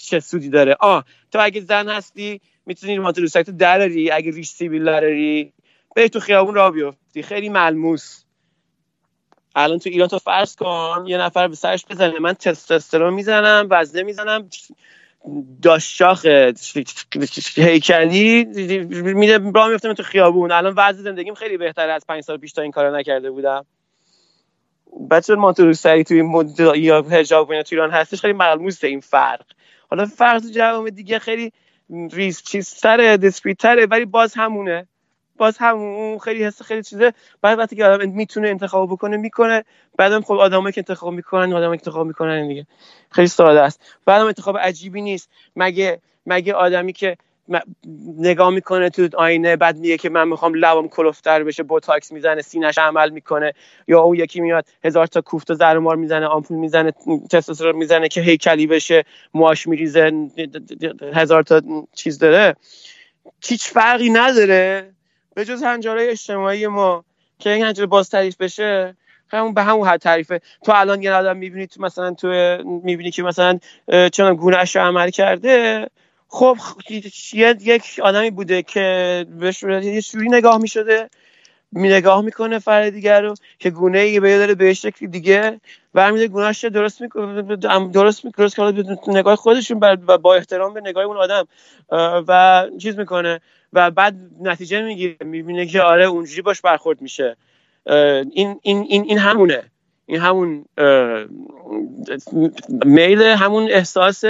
[0.00, 5.52] چه سودی داره؟ آه تو اگه زن هستی می‌تونی ماتروسک دراری؟ اگه ریش سیبیل داری
[5.96, 7.22] بری تو خیابون راه بیفتی.
[7.22, 8.24] خیلی ملموس.
[9.54, 12.18] الان تو ایران تو فرض کن یه نفر به سرش بزنه.
[12.18, 14.48] من تستوسترون می‌زنم وزنه می‌زنم.
[15.62, 16.26] داشاخ
[17.56, 18.44] هیکلی
[19.14, 20.52] میره راه میفتم تو خیابون.
[20.52, 21.92] الان وضع زندگیم خیلی بهتره.
[21.92, 23.66] از پنج سال پیش تا این کارو نکرده بودم.
[25.10, 29.00] بچه مانتو روسری توی این مد یا حجاب اینا تو ایران هستش خیلی ملموسه این
[29.00, 29.46] فرق.
[29.90, 31.52] حالا فرق تو جوامع دیگه خیلی
[32.12, 34.86] ریز چیز تره discreet تره ولی باز همونه.
[35.36, 37.12] باز همون خیلی حس خیلی چیزه.
[37.42, 39.64] بعد وقتی که آدم می‌تونه انتخاب بکنه می‌کنه.
[39.96, 42.66] بعدم خب آدمایی که انتخاب می‌کنن آدمایی که انتخاب می‌کنن دیگه.
[43.10, 43.80] خیلی ساده است.
[44.06, 45.30] بعدم انتخاب عجیبی نیست.
[45.56, 47.16] مگه مگه آدمی که
[48.18, 52.78] نگاه می‌کنه تو آینه بعد میگه که من می‌خوام لبم کلفتر بشه بوتاکس می‌زنه سینش
[52.78, 53.52] عمل می‌کنه.
[53.88, 56.92] یا اون یکی میاد هزار تا کوفت و زرمار می‌زنه آمپول می‌زنه
[57.30, 60.12] تستوسترون می‌زنه که هیکلی بشه موهاش میریزه
[61.14, 61.62] هزار تا
[61.94, 62.56] چیز داره.
[63.44, 64.90] هیچ فرقی نداره.
[65.34, 67.04] به جز هنجاره اجتماعی ما
[67.38, 68.96] که این هنجاره باز تعریف بشه
[69.30, 70.40] همون به همون حد تعریفه.
[70.64, 72.28] تو الان یه آدم می‌بینی تو مثلا تو
[72.64, 73.58] می‌بینی که مثلا
[74.12, 75.86] چون گونهش رو عمل کرده.
[76.28, 76.56] خب
[77.60, 81.08] یک آدمی بوده که بهش یه شوری نگاه می‌شده
[81.72, 85.60] می نگاه می‌کنه فرد دیگر رو که گونه ای به داره به شکل دیگه
[85.94, 91.04] برمیده رو درست می‌کنه درست می‌کنه درست کنه نگاه خودشون و با احترام به نگاه
[91.04, 91.46] اون آدم
[92.28, 93.40] و چیز می‌کنه
[93.72, 97.36] و بعد نتیجه می‌گیره می‌بینه که آره اونجوری باش برخورد میشه.
[97.86, 99.62] این این این این همونه.
[100.08, 100.64] این همون
[102.84, 104.24] میل همون احساس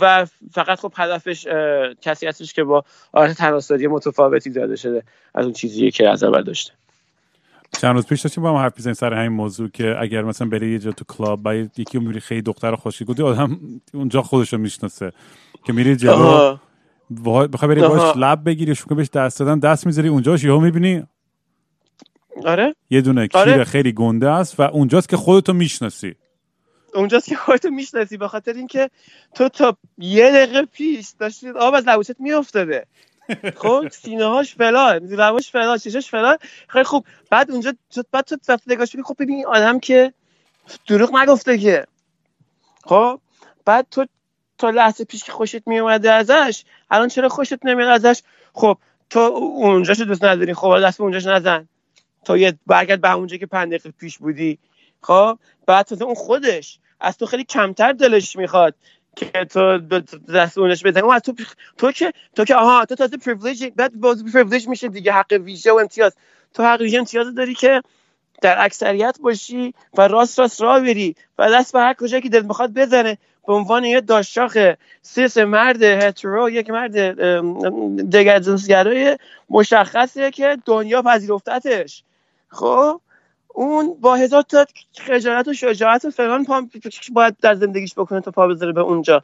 [0.00, 1.46] و فقط خب هدفش
[2.00, 5.02] کسی هستش که با آرت تناسلی متفاوتی زده شده
[5.34, 6.72] از اون چیزی که از اول داشته.
[7.80, 10.72] چند روز پیش داشتیم با هم حرف می‌زدیم سر همین موضوع که اگر مثلا بری
[10.72, 13.58] یه جا تو کلاب با یکی می‌بینی خیلی دختر خوشی گفتی آدم
[13.94, 15.12] اونجا خودش رو می‌شناسه.
[15.64, 16.56] که میری جلو
[17.26, 17.80] بخوای بری.
[17.80, 21.02] باش لب بگیری کنی بهش دست دادن دست می‌ذاری اونجاش یهو می‌بینی
[22.44, 23.64] آره؟ یه دونه کیر آره.
[23.64, 26.14] خیلی گنده است و اونجاست که خودتو می‌شناسی.
[26.94, 28.90] اونجاست که خودتو می‌شناسی به خاطر اینکه
[29.34, 32.86] تو تا یه دقیقه پیش داشتی آب از لبوست میافتاده.
[33.62, 36.36] خب سینه هاش فلان لباش فلان چشاش فلان.
[36.68, 37.04] خیلی خوب.
[37.30, 37.72] بعد اونجا
[38.12, 40.12] بعد تو نگاهش می‌کنی، خب ببین آدم که
[40.86, 41.86] دروغ نگفته که.
[42.84, 43.20] خب
[43.64, 44.06] بعد تو
[44.58, 48.22] تا لحظه پیش که خوشت میومده ازش الان چرا خوشت نمیاد ازش؟
[48.52, 48.78] خب
[49.10, 50.54] تو اونجاشو دوست نداری.
[50.54, 51.68] خب دست اونجاش نزن.
[52.26, 54.58] تا یه برگرد به اونجا که پنج دقیقه پیش بودی.
[55.02, 58.74] خب؟ بعد تو اون خودش از تو خیلی کمتر دلش می‌خواد
[59.16, 59.78] که تو
[60.34, 61.02] دست اونش بزنی.
[61.02, 61.34] اون از تو
[61.78, 65.72] تو که تو که آها تو تازه privilege بعد باز privilege میشه دیگه حق ویژه
[65.72, 66.16] و امتیاز.
[66.54, 67.82] تو حق ویژه امتیاز داری که
[68.42, 71.16] در اکثریت باشی و راست راست راه بری.
[71.38, 73.18] و دست به هر کجا که دلت می‌خواد بزنه.
[73.46, 74.72] به عنوان یه داشاخ
[75.02, 77.20] سیس مرد هترو یک مرد
[78.40, 79.18] جنسگرای
[79.50, 82.02] مشخصه که دنیا پذیرفتتش.
[82.48, 83.00] خب
[83.48, 84.66] اون با هزار تا
[84.98, 86.62] خجالت و شجاعت و فلان پا
[87.12, 89.22] باید در زندگیش بکنه تا پا بذاره به اونجا.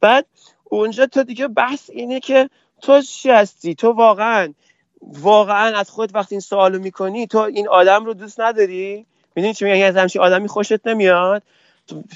[0.00, 0.26] بعد
[0.64, 2.50] اونجا تو دیگه بحث اینه که
[2.82, 4.54] تو چی هستی؟ تو واقعا
[5.02, 9.64] واقعا از خود وقتی این سوالو می‌کنی تو این آدم رو دوست نداری؟ می‌دونی چی
[9.64, 11.42] میگن از همچین آدمی خوشت نمیاد.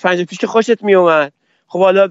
[0.03, 1.33] پنج پیش که خوشت میومد
[1.69, 2.09] خب حالا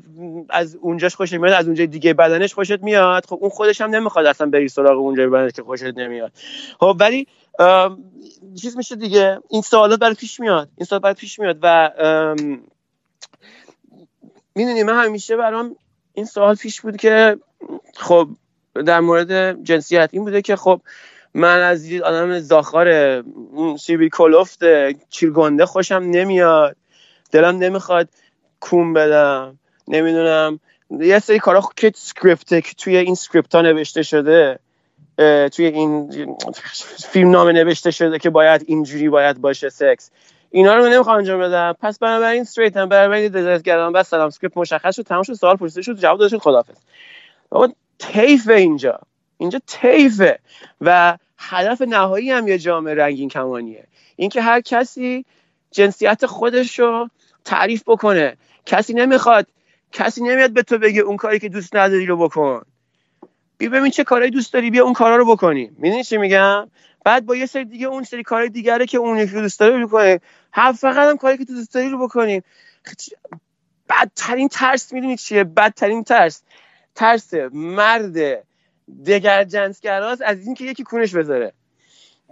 [0.49, 3.25] از اونجاش خوشت میاد از اونجای دیگه بدنش خوشت میاد.
[3.25, 6.31] خب اون خودش هم نمی‌خواد اصلا بری سراغ اونجای بدنش که خوشت نمیاد.
[6.79, 7.27] خب ولی
[8.62, 9.39] چیز میشه دیگه.
[9.49, 10.70] این سوالات برای پیش میاد.
[10.78, 11.91] این سوالات برای پیش میاد و
[14.55, 15.76] می‌دونی من همیشه برام
[16.14, 17.38] این سوال پیش بود که
[17.95, 18.30] خب
[18.86, 20.82] در مورد جنسیت این بوده که خب
[21.34, 23.24] من از آدم زاخار
[23.80, 24.59] سیبیل کلفت
[25.09, 26.76] کیر گنده خوشم نمیاد
[27.32, 28.10] دلم نمی‌خواد
[28.60, 34.60] کون بدم نمی‌دونم یه سری کارا که script که توی این script ها نوشته شده.
[35.51, 36.09] توی این
[37.09, 40.11] فیلم نامه نوشته شده که باید اینجوری باید باشه سکس.
[40.51, 41.76] اینا رو نمی‌خوام انجام بدم.
[41.82, 45.55] پس بنابراین straight هم بنابراین decide کردم بس سلام script مشخص شد تمام شد سوال
[45.55, 46.76] پرسیده شد جواب داده شد خدافظ
[47.49, 48.99] بابا تیفه اینجا.
[49.38, 50.39] اینجا تیفه
[50.82, 53.84] و هدف نهایی هم یه جامعه رنگین کمانیه.
[54.15, 55.26] اینکه هر کسی
[55.72, 57.09] جنسیت خودش رو
[57.45, 58.38] تعریف بکنه.
[58.65, 59.47] کسی نمی‌خواد
[59.91, 62.61] کسی نمیاد به تو بگه اون کاری که دوست نداری رو بکن.
[63.58, 65.72] بیا ببین چه کارهایی دوست داری بیا اون کارا رو بکنی.
[65.78, 66.70] می‌دونی چی میگم؟
[67.05, 70.20] بعد با یه سری دیگه اون سری کارهای دیگره که اون یکی دوست داره بکنه
[70.53, 72.43] هم فقط هم کاری که تو دوست داری رو بکنیم
[73.89, 76.43] بدترین ترس می‌دونی چیه؟ بدترین ترس.
[76.95, 78.43] ترس مرد
[79.05, 81.53] دگر جنسگراست از اینکه یکی کونش بذاره.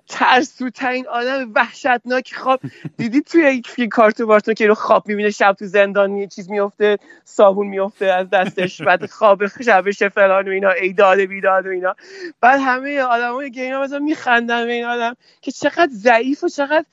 [0.08, 2.34] ترسو ترین آدم وحشتناک.
[2.36, 2.60] خواب
[2.98, 6.98] دیدی توی یک کارتو بارتون که رو خواب می‌بینه شب تو زندان یه چیز میفته
[7.24, 11.96] صابون میفته از دستش بعد خواب شبش فلان و اینا ایداد بیداد و اینا.
[12.42, 16.86] بعد همه آدمای گینا مثلا میخندن به این آدم که چقدر ضعیف و چقدر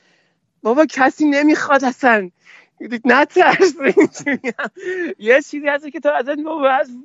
[0.63, 2.31] بابا کسی نمی‌خواد اصلا.
[3.05, 3.75] نه ترس
[5.19, 6.39] یه چیزی هست که تو ازت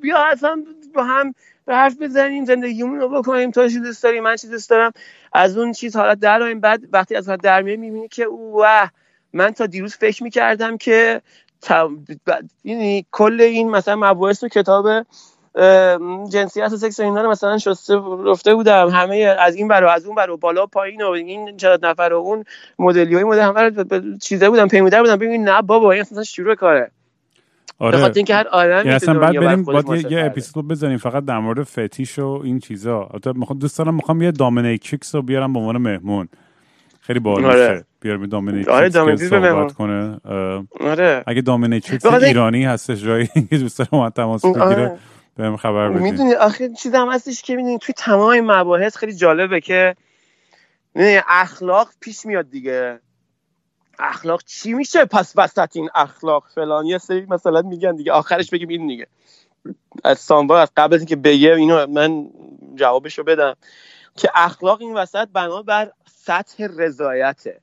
[0.02, 0.64] بیا اصلا
[0.96, 1.34] با هم
[1.68, 3.52] حرف بزنیم زندگیمون رو بکنیم.
[3.52, 4.92] تو چی دوست داری من چی دوست دارم.
[5.34, 8.92] از اون چیز حالت در بعد وقتی از حالت در میای می‌بینی که واه
[9.34, 11.22] من تا دیروز فکر می‌کردم که
[12.64, 15.06] یعنی کل این مثلا مباحث و کتاب
[16.30, 17.96] جنسیت و سکس اینا رو مثلا شسته
[18.26, 18.90] رفته بودم.
[18.90, 22.44] همه از این برو از اون برو بالا پایین و این چند نفر و اون
[22.80, 23.72] مدلی های مدل همه
[24.22, 25.16] چیزه بودم پیموده بودم.
[25.16, 26.92] ببین نه بابا این اصلا شروع کاره.
[27.80, 27.98] آره.
[27.98, 31.64] به اینکه هر آدمی یعنی اصلا بعد بریم باید یه, اپیزود بزنیم فقط در مورد
[31.64, 33.10] فتیش و این چیزا.
[33.36, 36.28] می‌خوام دوست دارم می‌خوام یه dominatrix رو بیارم به عنوان مهمون.
[37.02, 37.86] خیلی باحال آره.
[38.02, 40.20] بیارم dominatrix آره dominatrix صحبت کنه.
[40.80, 41.24] آره.
[41.28, 44.98] اگه dominatrix ایرانی هستش جایی دوست دارم تماس بگیره آره.
[45.38, 49.62] بهم خبر بدید می‌دونی آخه چیز هم هستش که می‌دونی توی تمام مباحث خیلی جالبه
[49.62, 49.96] که
[51.28, 53.00] اخلاق پیش میاد دیگه.
[54.00, 56.86] اخلاق چی میشه؟ پس وسط این اخلاق فلان.
[56.86, 59.08] یه سری مثلا میگن دیگه آخرش بگیم این دیگه.
[60.04, 62.30] از سامبا از قبل از اینکه بگه اینو من
[62.76, 63.56] جوابشو بدم.
[64.16, 67.62] که اخلاق این وسط بنا بر سطح رضایته.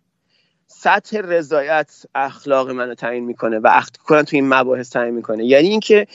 [0.66, 5.44] سطح رضایت اخلاق منو تعیین می‌کنه و کنن تو این مباحث تعیین می‌کنه.
[5.44, 6.06] یعنی اینکه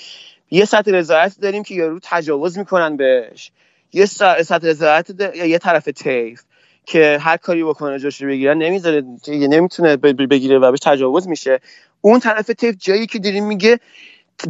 [0.51, 3.51] یه سطح رضایت داریم که یارو تجاوز می‌کنن بهش.
[3.93, 6.43] یه سطح رضایت یه طرف تیف
[6.89, 11.59] که هر کاری بکنه جوش بگیرن نمی‌ذاره نمی‌تونه بگیره و بهش تجاوز میشه.
[12.01, 13.79] اون طرف تیف جایی که داریم میگه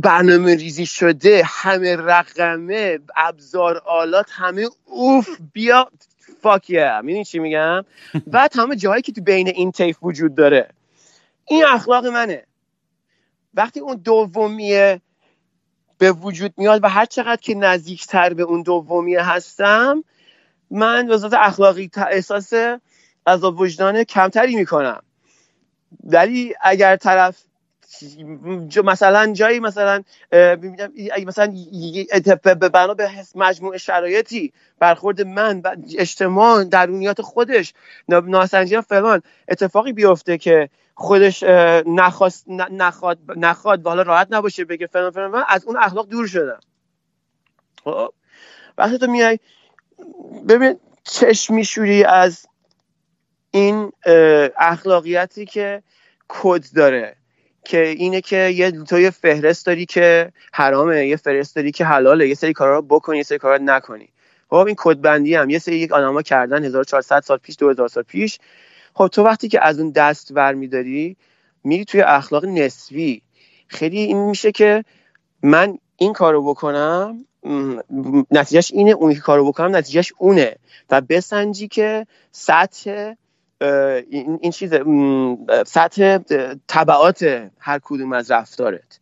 [0.02, 5.92] برنامه ریزی شده همه رقمه ابزار آلات همه اوف بیا
[6.42, 7.86] فاک یه چی میگم؟
[8.34, 10.70] و همه جایی که تو بین این تیف وجود داره.
[11.46, 12.44] این اخلاق منه.
[13.54, 15.02] وقتی اون دومیه
[15.98, 20.04] به وجود میاد و هر چقدر که نزدیکتر به اون دومیه هستم
[20.72, 22.54] من به ذات اخلاقی احساس
[23.26, 25.02] از وجدان کمتری می‌کنم.
[26.04, 27.44] ولی اگر طرف
[28.84, 30.04] مثلا جایی مثلا
[31.26, 31.54] مثلا
[32.74, 37.74] بنا به مجموع شرایطی برخورد من و اجتماع درونیات خودش
[38.08, 41.44] ناسنجی فلان اتفاقی بیفته که خودش
[41.86, 46.60] نخواست نخواد نخواد و حالا راحت نباشه بگه فلان فلان از اون اخلاق دور شدم.
[47.84, 48.14] خب؟
[48.78, 49.40] وقتی تو میای
[50.50, 52.46] ببین چشم میشوری از
[53.52, 53.92] این
[54.58, 55.84] اخلاقیتی که
[56.28, 57.16] کد داره
[57.64, 62.28] که اینه که یه تو یه فهرست داری که حرامه یه فهرست داری که حلاله
[62.28, 64.10] یه سری کارا رو بکنی یه سری کارا نکنی.
[64.50, 65.50] خب این کد بندی هم.
[65.50, 68.40] یه سری یک آدما کردن 1400 سال پیش 2000 سال پیش.
[68.94, 71.18] خب تو وقتی که از اون دست ور میداری
[71.64, 73.22] میری توی اخلاق نسبی.
[73.68, 74.84] خیلی این میشه که
[75.44, 77.26] من این کارو بکنم
[78.32, 80.56] نتیجهش اینه اون که کارو بکنم نتیجهش اونه.
[80.90, 83.14] و بسنجی که سطح
[84.10, 84.74] این, چیز
[85.66, 86.18] سطح
[86.68, 89.00] طبعات هر کدوم از رفتارت.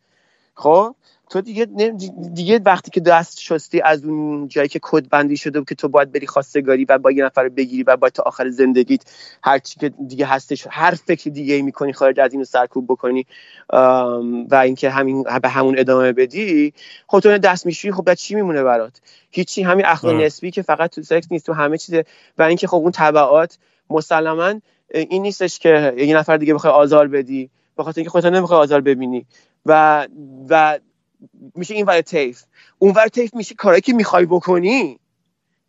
[0.55, 0.95] خب؟
[1.29, 1.65] تو دیگه
[2.33, 6.11] دیگه وقتی که دست شستی از اون جایی که کد بندی شده که تو باید
[6.11, 9.01] بری خواستگاری و با یه نفر بگیری و باید تا آخر زندگیت
[9.43, 13.25] هر چی که دیگه هستش هر فکر دیگه ای می‌کنی خارج از اینو سرکوب بکنی
[14.49, 16.73] و اینکه همین به همون ادامه بدی
[17.07, 19.01] خب تو دست میشی خب چی میمونه برات؟
[19.31, 19.63] هیچی.
[19.63, 20.25] همین اخلاق آره.
[20.25, 21.95] نسبی که فقط تو سکس نیست تو همه چیز
[22.37, 23.57] و اینکه خب اون تبعات
[23.89, 24.53] مسلما
[24.93, 28.81] این نیستش که یه نفر دیگه بخوای آزار بدی به خاطر اینکه خودت نمی‌خوای آزار
[28.81, 29.25] ببینی.
[29.65, 30.07] و
[30.49, 30.79] و
[31.55, 32.43] میشه این ور تیف.
[32.79, 34.99] اون ور تیف میشه کاری که می‌خوای بکنی.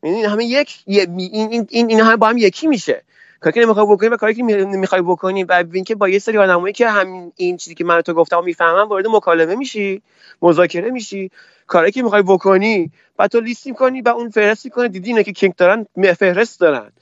[0.03, 3.05] یعنی همه یک این این این همه با هم یکی میشه.
[3.41, 6.73] کاری که نمی‌خوای بکنی و کاری که می‌خوای بکنی و اینکه با یه سری آدمایی
[6.73, 10.03] که همین این چیزی که من تو گفتم می‌فهمم وارد مکالمه میشی
[10.43, 11.31] مذاکره میشی
[11.67, 15.33] کاری که می‌خوای بکنی بعد تو لیست می‌کنی و اون فهرست می‌کنه دیدی اینا که
[15.33, 15.87] کینگ دارن
[16.19, 16.93] فهرست دارن.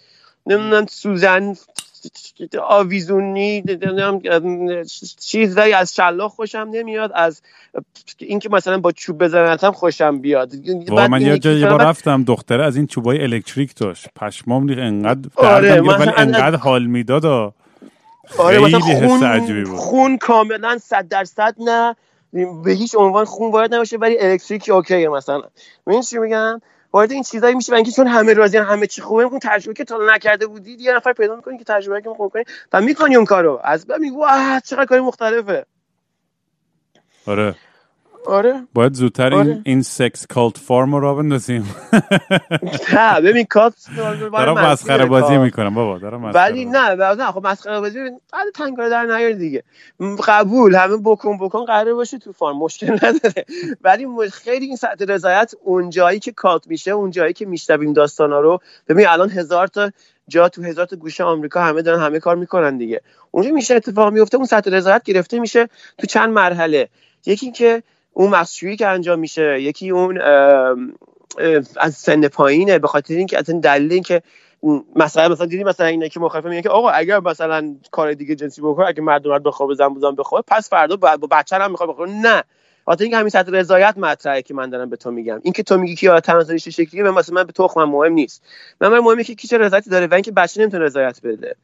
[0.46, 1.54] نمی‌دونم سوزن
[2.62, 3.64] آویزونی
[5.20, 7.42] چیزایی از شلاق خوشم نمیاد از
[8.18, 10.52] اینکه مثلا با چوب بزنتم خوشم بیاد.
[11.10, 14.08] من یه جایی رفتم دختره از این چوبای الکتریک داشت.
[14.16, 17.26] پشمام ریخ انقدر آره ولی انقدر حال می‌داد.
[17.26, 21.96] آره مثلا خون, خون کاملا صد درصد نه
[22.64, 25.42] به هیچ عنوان خون وارد نمیشه ولی الکتریکی اوکیه مثلا.
[25.86, 26.60] این چی میگم؟
[26.92, 29.84] وارد این چیزایی میشه و اینکه چون همه راضی همه چی خوبه اون تجربه که
[29.84, 33.24] تا نکرده بودی یه نفر پیدا می‌کنی که تجربه که خوب کنی و می‌کنی اون
[33.24, 33.60] کارو.
[33.64, 35.66] از بعد میگی واه چقدر کاری مختلفه.
[37.26, 37.54] آره.
[38.26, 38.66] آره.
[38.74, 39.46] باید زودتر آره.
[39.46, 41.74] این این سکس کالت فارم رو بندازیم.
[42.94, 43.74] نه ببین کالت
[44.32, 47.98] دارم مسخره بازی می‌کنم بابا دارم ولی نه نه خب مسخره بازی
[48.32, 49.62] بعد تنگار در نیار دیگه.
[50.28, 53.44] قبول همه بکن بکن قرار باشه تو فارم مشکل نداره.
[53.84, 58.40] ولی خیلی این سطح رضایت اون جایی که کالت میشه اون جایی که میشنویم داستانا
[58.40, 59.90] رو ببین الان هزار تا
[60.28, 63.00] جا تو هزار تا گوشه آمریکا همه دارن همه کار می‌کنن دیگه.
[63.30, 65.68] اونجا میشه اتفاق میفته اون سطح رضایت گرفته میشه
[65.98, 66.88] تو چند مرحله.
[67.26, 67.82] یکی که
[68.16, 70.20] اون مخشویی که انجام میشه یکی اون
[71.76, 74.22] از سن پایینه به خاطر اینکه اصلا دلیل اینکه
[74.96, 78.60] مثلا مثلا دیدی مثلا اینه که مخالفه میگه که آقا اگر مثلا کار دیگه جنسی
[78.60, 82.42] بکنه اگه مرد مرد بخوابه زن بزن بخوابه پس فردا با بچه هم می‌خواد نه.
[82.86, 85.40] خاطر اینکه همین سطح رضایت مطرحه که من دارم به تو میگم.
[85.42, 88.42] اینکه تو میگی که تناسلیش چه شکلیه من مثلا من به تو مهم نیست.
[88.80, 91.56] من مهمه که کی چه رضایتی داره و اینکه بچه نمی‌تونه رضایت بده.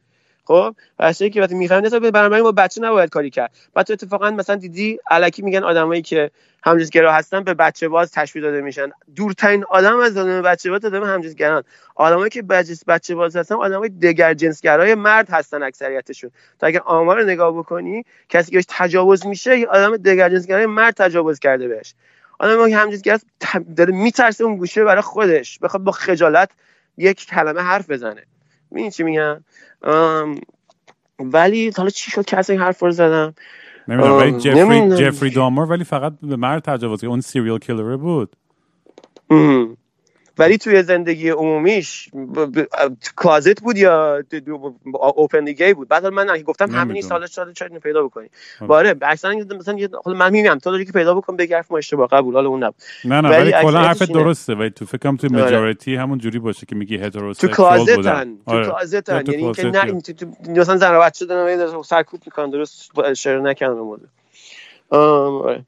[0.45, 3.51] خب؟ بچه‌ای که وقتی می‌فهمه نسبت بنابراین با بچه نباید کاری کرد.
[3.73, 6.31] بعد تو اتفاقا مثلا دیدی الکی میگن آدمایی که
[6.63, 8.91] همجنسگرا هستن به بچه باز تشبیه داده میشن.
[9.15, 11.63] دورترین آدم از آدم بچه باز آدم همجنسگران.
[11.95, 12.41] آدمایی که
[12.87, 16.31] بچه باز هستن آدمای دگر جنسگرای مرد هستن اکثریتشون.
[16.59, 20.93] تا اگر آمار رو نگاه بکنی کسی که تجاوز میشه یه آدم دگر جنسگرای مرد
[20.93, 21.93] تجاوز کرده بهش.
[22.39, 23.19] آدم که همجنسگر
[23.75, 25.59] داره میترسه اون گوشه برای خودش.
[25.59, 26.51] بخواد با خجالت
[26.97, 28.23] یک کلمه حرف بزنه.
[28.73, 29.43] می‌دونی چی میگم؟
[31.19, 33.33] ولی حالا چی شد که این حرف رو زدم؟
[33.87, 38.35] نمی‌دونم ولی جفری, جفری دامر ولی فقط به مرد تجاوز اون سیریال کیلر بود.
[40.37, 42.09] ولی توی زندگی عمومیش
[43.17, 44.23] کلازت بود یا
[44.93, 48.29] اوپن دیگه بود؟ بعد من گفتم همین سال شده چرا پیدا بکنی.
[48.61, 52.07] باره اکثرا مثلا حالا من میگم تو داری که پیدا بکن بگی حرف ما اشتباه
[52.07, 52.81] قبول حالا اون نبود.
[53.05, 56.75] نه نه ولی کلا حرف درسته ولی تو فکرم تو ماجوریتی همون جوری باشه که
[56.75, 62.49] میگی هتروسکسوال تو کلازتن تو کلازتن یعنی اینکه نه مثلا زن بچه دارن سرکوب می‌کنن
[62.49, 64.01] درست اشاره نکردن مورد.
[64.89, 65.65] آره.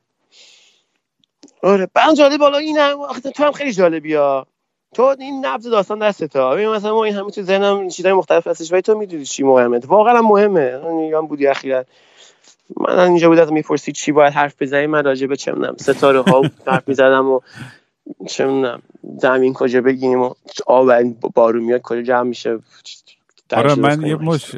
[1.63, 2.97] آره بعد جالب بالا این هم
[3.35, 4.47] تو هم خیلی جالبی ها
[4.95, 8.71] تو این نبض داستان دسته ها مثلا ما این همه تو ذهنم چیزای مختلف هستش
[8.71, 9.79] ولی تو می‌دونی چی مهمه.
[9.87, 10.77] واقعا مهمه.
[10.77, 11.85] میگم بودی اخیرا.
[12.77, 16.41] من اینجا بود می‌پرسی چی باید حرف بزنی؟ من راجع به چه می‌دونم ستاره ها
[16.67, 17.39] حرف می‌زدم و
[18.27, 18.81] چه می‌دونم
[19.17, 20.33] زمین کجا بگیم و
[20.67, 22.59] آب بارون میاد کجا جمع میشه؟
[23.53, 24.51] آره من یه مش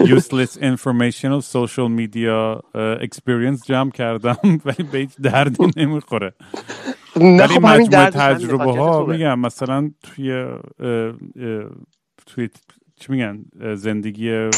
[0.00, 2.62] useless informational social media
[3.00, 4.36] experience جمع کردم
[4.66, 6.34] ولی به هیچ دردی نمی‌خوره.
[7.16, 10.46] ولی خب مجموعه تجربه ها میگم مثلا توی
[12.26, 12.48] توی
[13.00, 13.44] چی میگن
[13.74, 14.50] زندگی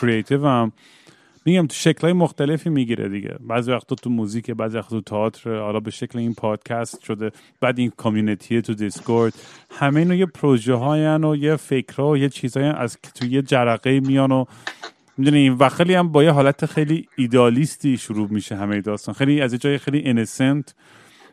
[0.00, 0.72] creative هم
[1.46, 3.36] میگم تو شکلهای مختلفی می‌گیره دیگه.
[3.40, 5.58] بعضی وقتا تو موزیک بعضی وقتا تو تئاتر.
[5.58, 7.30] حالا به شکل این پادکست شده.
[7.60, 9.34] بعد این community تو Discord
[9.70, 14.00] همه اینو یه پروژه هاین و یه فکرها و یه چیزهایی از تو یه جرقه
[14.00, 14.44] میان و
[15.18, 19.14] می‌دونی و خیلی هم با یه حالت خیلی ایده‌آلیستی شروع میشه همه داستان.
[19.14, 20.74] خیلی از جای خیلی innocent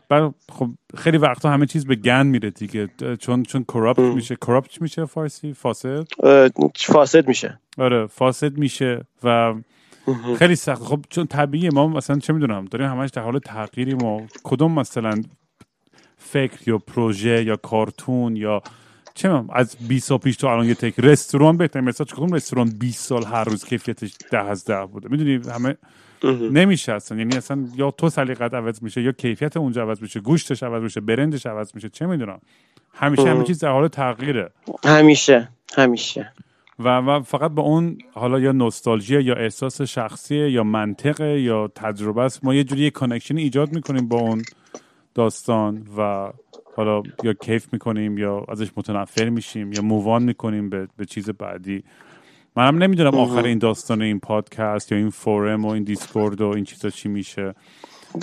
[0.10, 2.90] بعد خب خیلی وقتا همه چیز به گند میره دیگه.
[3.20, 4.36] چون چون کراپت میشه.
[4.36, 6.08] کراپت میشه فارسی؟ فاسد؟
[6.76, 7.60] فاسد میشه.
[7.78, 9.54] آره فاسد میشه و
[10.40, 10.82] خیلی سخت.
[10.84, 14.22] خب چون طبیعیه ما مثلا چه می‌دونم داریم همش در حال تغییری ما.
[14.44, 15.22] کدوم مثلا
[16.18, 18.62] فکر یا پروژه یا کارتون یا
[19.14, 20.94] چه از 20 سال پیش تو الان یه تک.
[20.98, 21.82] رستوران بهتر.
[21.82, 25.78] مثلا کدوم رستوران 20 سال هر روز کیفیتش ده از ده بوده؟ می‌دونی همه
[26.52, 27.18] نمیشه اصلا.
[27.18, 31.02] یعنی اصلا یا تو سلیقت عوض میشه یا کیفیت اونجا عوض میشه گوشتش عوض میشه
[31.02, 31.90] برندش عوض میشه.
[31.90, 32.40] چه می‌دونم.
[32.94, 34.50] همیشه همه چیز در حال تغییره.
[34.86, 35.50] همیشه.
[35.78, 36.34] همیشه.
[36.80, 42.22] و, و فقط با اون حالا یا نوستالژی یا احساس شخصی یا منطقه یا تجربه
[42.22, 42.46] است.
[42.46, 44.42] ما یه جوری یه connection ایجاد می‌کنیم با اون
[45.16, 46.32] داستان و
[46.76, 51.30] حالا یا کیف می‌کنیم یا ازش متنفر میشیم یا move on می‌کنیم به, به چیز
[51.30, 51.84] بعدی.
[52.56, 56.64] منم نمی‌دونم آخر این داستان این پادکست یا این فورم و این Discord و این
[56.64, 57.56] چیزا چی میشه.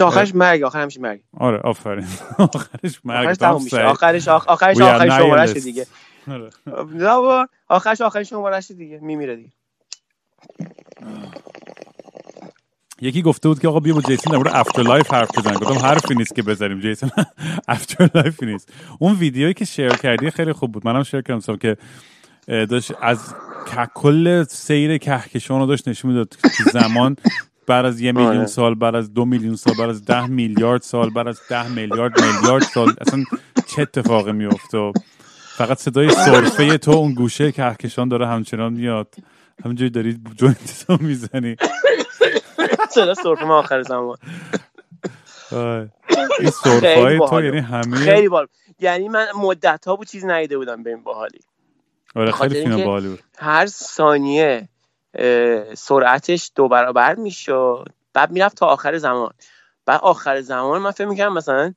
[0.01, 1.21] آخرش مرگ آخر همیشه مرگ.
[1.37, 2.07] آره آفرین.
[2.39, 3.27] آخرش مرگ.
[3.27, 3.83] آخرش تموم میشه.
[3.83, 5.87] آخرش آخرش آخرش شمارش دیگه.
[6.29, 6.51] آره.
[6.95, 8.99] نه آخرش آخرش شمارش دیگه.
[9.03, 9.51] میمیره دیگه.
[13.03, 16.15] یکی گفته بود که آقا بیا با جیسون در مورد afterlife حرف بزن گفتم حرفی
[16.15, 17.11] نیست که بزنیم جیسون.
[17.69, 18.73] afterlife نیست.
[18.99, 20.87] اون ویدیویی که share کردی خیلی خوب بود.
[20.87, 21.77] منم share کردم که
[22.47, 23.35] داشت از
[23.95, 27.17] کل سیر کهکشان رو داشت نشون می‌داد که زمان.
[27.67, 31.11] بعد از یه میلیون سال بعد از دو میلیون سال بعد از ده میلیارد سال
[31.11, 32.95] بعد از ده میلیارد میلیارد سال.
[33.01, 33.25] اصلا
[33.67, 34.93] چه اتفاقی میفته
[35.61, 39.15] فقط صدای سرفه تو اون گوشه کهکشان داره همچنان میاد.
[39.65, 41.57] همینجوری داری جوینت رو می‌زنی.
[42.91, 44.17] صدا سرفه ما آخر زمان.
[46.41, 48.47] این سرفه تو یعنی همه خیلی بال
[48.79, 51.41] یعنی من مدت ها بود چیز نیده بودم به این باحالی.
[52.15, 53.23] آره خیلی فیلم باحالی بود.
[53.39, 54.69] هر ثانیه
[55.75, 57.89] سرعتش دو برابر می‌شد.
[58.13, 59.33] بعد می‌رفت تا آخر زمان.
[59.87, 61.75] بعد آخر زمان من فکر می‌کنم مثلا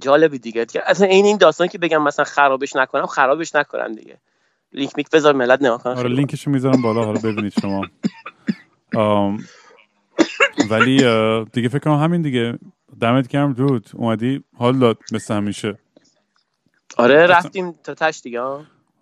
[0.00, 0.66] جالبی دیگه.
[0.86, 4.18] اصلا این این داستان که بگم مثلا خرابش نکنم خرابش نکنم دیگه.
[4.72, 7.04] لینک میک بذار ملت نگاه کنن آره لینکشو می‌ذارم بالا.
[7.04, 7.86] حالا ببینید شما.
[10.70, 10.96] ولی
[11.52, 12.58] دیگه فکر کنم همین دیگه.
[13.00, 13.90] دمت گرم دود.
[13.94, 15.78] اومدی حال داد مثل همیشه.
[16.96, 18.40] آره رفتیم تا تش دیگه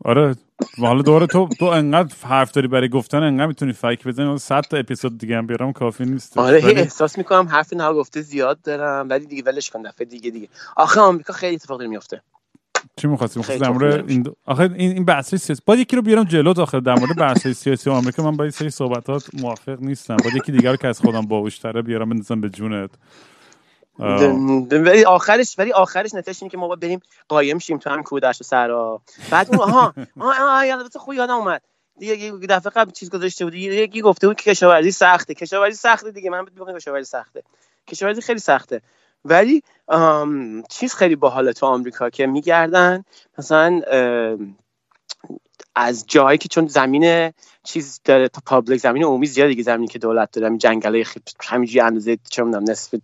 [0.04, 0.34] آره
[0.78, 4.38] حالا دوباره تو تو انقدر حرف داری برای گفتن انقدر می‌تونی فایک بزنی.
[4.38, 6.38] 100 تا اپیزود دیگه هم بیارم کافی نیست.
[6.38, 6.80] آره ولی...
[6.80, 10.48] احساس می‌کنم حرف نه گفته زیاد دارم ولی دیگه ولش کن دفعه دیگه دیگه.
[10.76, 12.22] آخه آمریکا خیلی اتفاق داره میفته
[12.96, 16.24] چی می‌خواستی؟ می‌خواستی در مورد این آخه این این بحث سیاسی باید یکی رو بیارم
[16.24, 20.16] جلو داخل در مورد بحث سیاسی آمریکا من با این سری صحبتات موافق نیستم.
[20.16, 22.90] باید یکی دیگر رو که از خودم باهوش‌تره بیارم بندازم به جونت.
[23.98, 28.40] ولی آخرش ولی آخرش نتیجه اینه که ما باید بریم قایم شیم تو هم کودش
[28.40, 29.94] و سرا بعد اون آها.
[30.20, 31.62] آها یادت خوب یادم اومد.
[31.98, 35.34] دیگه دفعه قبل چیز گذاشته بود یکی گفته بود که کشاورزی سخته.
[35.34, 36.30] کشاورزی سخته دیگه.
[36.30, 37.42] من بگم کشاورزی سخته.
[37.86, 38.82] کشاورزی خیلی سخته.
[39.24, 39.62] ولی
[40.68, 43.04] چیز خیلی باحاله تو آمریکا که میگردن.
[43.38, 43.80] مثلا
[45.78, 47.32] از جایی که چون زمین
[47.64, 51.04] چیز داره تا پابلیک زمین عمومی زیاد دیگه زمینی که دولت داره جنگله
[51.44, 52.94] همینجوری اندازه چه می‌دونم نصف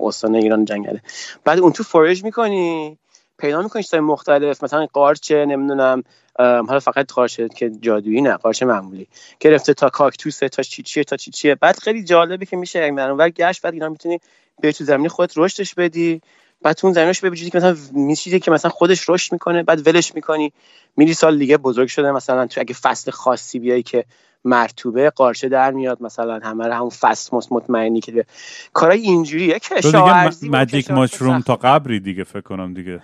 [0.00, 1.02] استان ایران جنگله.
[1.44, 2.98] بعد اون تو فورج می‌کنی
[3.38, 6.02] پیدا می‌کنی چیزای مختلف مثلا قارچه نمی‌دونم
[6.38, 9.06] حالا فقط قارچه که جادویی نه قارچه معمولی.
[9.40, 11.54] گرفته تا کاکتوسه تا چی چیه تا چی چیه.
[11.54, 14.20] بعد خیلی جالبه که میشه و گشت بعد اینا می‌تونی
[14.60, 16.20] به تو زمین خودت رشدش بدی.
[16.62, 20.14] بعد تو اون زمینش به که مثلا میشیده که مثلا خودش رشد می‌کنه بعد ولش
[20.14, 20.52] می‌کنی.
[20.96, 24.04] میری سال دیگه بزرگ شده مثلا تو اگه فصل خاصی بیای که
[24.44, 28.24] مرتوبه قارچه در میاد مثلا همه رو همون فصل مطمئنی که
[28.72, 33.02] کارای اینجوریه کشاورزی ماجیک ماشروم تا قبری دیگه فکر کنم دیگه.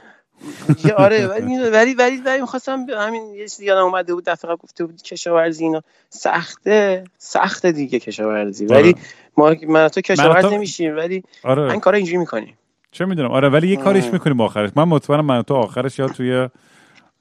[0.97, 5.03] آره ولی ولی ولی ولی می‌خواستم همین یه چیزی یادم اومده بود دفعه گفته بود
[5.03, 8.67] کشاورزی اینا سخته سخته دیگه کشاورزی.
[8.67, 8.95] ولی
[9.37, 11.71] ما من تو کشاورز نمیشیم ولی آره.
[11.71, 12.59] این کارا اینجوری می‌کنیم.
[12.97, 14.71] چه می‌دونم؟ آره ولی یه کاریش می‌کنیم آخرش.
[14.77, 16.49] من مطمئنم من تو آخرش یا توی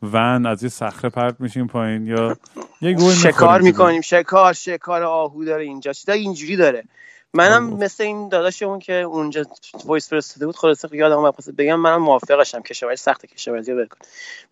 [0.02, 2.38] ون از یه صخره پرت میشیم پایین یا
[2.82, 4.02] یه گل شکار می‌کنیم.
[4.02, 5.94] شکار شکار آهو داره اینجا.
[5.94, 6.84] چیزا اینجوری داره.
[7.34, 9.44] منم مثل این داداشمون که اونجا
[9.86, 11.34] voice فرستاده بود خلاص یادم اومد.
[11.58, 12.62] بگم منم موافقشم.
[12.62, 13.98] کشاورزی سخت کشاورزی رو بکن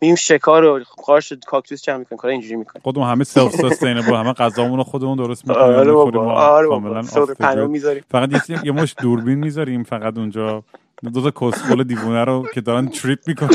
[0.01, 2.17] میگیم شکار و قارچ کاکتوس جمع می‌کنیم.
[2.17, 2.81] کار اینجوری می‌کنیم.
[2.83, 5.65] خودمون همه self sustainable همه غذامون رو خودمون درست می‌کنیم.
[5.65, 6.33] آره بابا.
[6.33, 8.03] آره کاملا می‌ذاریم.
[8.11, 10.63] فقط یه مش دوربین می‌ذاریم فقط اونجا.
[11.09, 13.49] دو تا کسخل دیوونه رو که دارن تریپ می‌کنن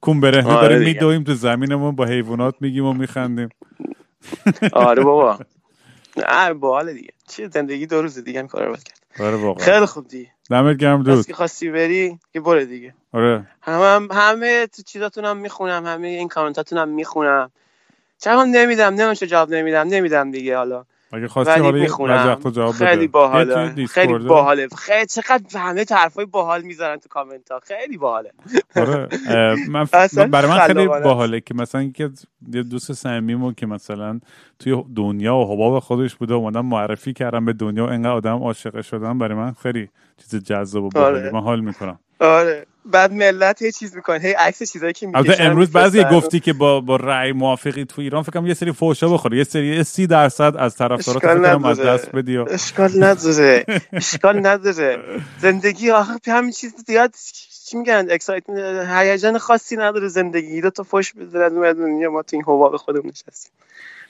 [0.00, 3.48] کون برهنه آره داریم میدویم تو زمینمون با حیوانات میگیم و میخندیم.
[4.72, 5.38] آره بابا.
[6.16, 7.10] نه باحال دیگه.
[7.28, 9.26] چه زندگی دو روز دیگه هم کار رو کرد.
[9.26, 9.64] آره واقعا.
[9.64, 11.26] خیلی خوب دیگه دمت گرم دود.
[11.26, 12.94] که خواستی بری که برو دیگه.
[13.12, 13.46] آره.
[13.62, 17.50] همه هم همه تو چیزاتونم می‌خونم همه این کامنتاتونم می‌خونم.
[18.18, 20.84] چرا نمیدم چه جواب نمیدم نمیدم دیگه حالا.
[21.12, 21.88] اگه خواستی حالا یه
[22.50, 23.86] جواب خیلی باحاله.
[23.86, 24.68] خیلی باحاله.
[24.78, 28.32] خیلی چقدر همه حرفای باحال می‌ذارن تو کامنت ها خیلی باحاله.
[28.76, 29.08] آره
[29.68, 29.84] من
[30.32, 31.92] برای من خیلی باحاله که مثلا
[32.52, 34.20] یه دوست صمیمو که مثلا
[34.58, 38.80] توی دنیا و حباب خودش بوده اومدم معرفی کردم به دنیا و انقدر آدم عاشق
[38.80, 41.32] شدم برای من خیلی چیز جذاب و باحاله آره.
[41.32, 41.98] من حال می‌کنم.
[42.20, 42.66] آره.
[42.84, 44.18] بعد ملت هی چیز می‌کنه.
[44.18, 46.04] هی عکس چیزایی که البته می‌کشن امروز بعضی.
[46.04, 49.38] گفتی که با با رأی موافقی تو ایران فکر کنم یه سری فوشا بخوره.
[49.38, 51.80] یه سری سی درصد از طرفدارات فکر از.
[51.80, 53.64] دست بدی و اشکال نداره.
[53.92, 54.98] اشکال نداره.
[55.38, 57.14] زندگی آخه همین چیز زیاد
[57.66, 58.50] چی میگن؟ اکسایت
[58.90, 60.60] هیجان خاصی نداره زندگی.
[60.60, 63.52] دو تا فوش بده از دنیا ما تو این حباب خودمون نشستیم.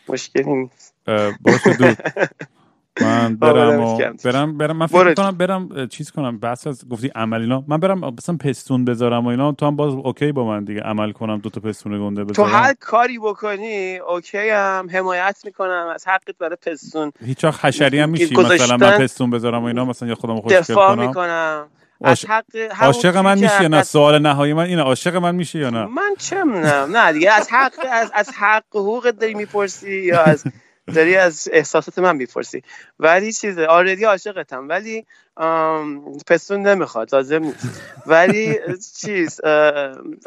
[0.09, 0.95] مشکلی نیست.
[1.41, 1.95] باشه دو
[3.01, 3.99] من برم و.
[4.25, 4.87] برم برم من.
[4.87, 7.65] فکر کنم برم چیز کنم بحث از گفتی عمل اینا.
[7.69, 11.13] من برم مثلا پستون بذارم و اینا تو هم باز اوکی با من دیگه عمل
[11.13, 12.51] کنم دو تا پستون گنده تو بذارم.
[12.51, 17.13] هر کاری بکنی اوکی هم حمایت می‌کنم از حقت برای پستون.
[17.25, 18.37] هیچ وقت حشری هم میشی.
[18.37, 21.09] مثلا من پستون بذارم و اینا مثلا یا خودم خوشگل دفاع کنم.
[21.09, 21.67] می‌کنم.
[22.05, 25.71] حق همون عاشق من میشی یا نه؟ سوال نهایی من اینه عاشق من میشی یا
[25.71, 30.23] نه؟ من چه می‌دونم نه دیگه از حق از, از حق حقوقت داری می‌پرسی یا
[30.23, 30.45] از
[30.95, 32.63] داری از احساسات من می‌پرسی.
[32.99, 34.69] ولی چیزه آردی عاشقتم.
[34.69, 35.07] ولی
[36.27, 37.83] پستون نمی‌خواد لازم نیست.
[38.07, 38.59] ولی
[38.97, 39.41] چیز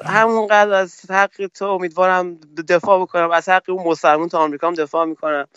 [0.05, 2.37] همونقدر از حق تو امیدوارم
[2.69, 3.31] دفاع بکنم.
[3.31, 5.47] از حق اون مسلمون تو آمریکا هم دفاع می‌کنم.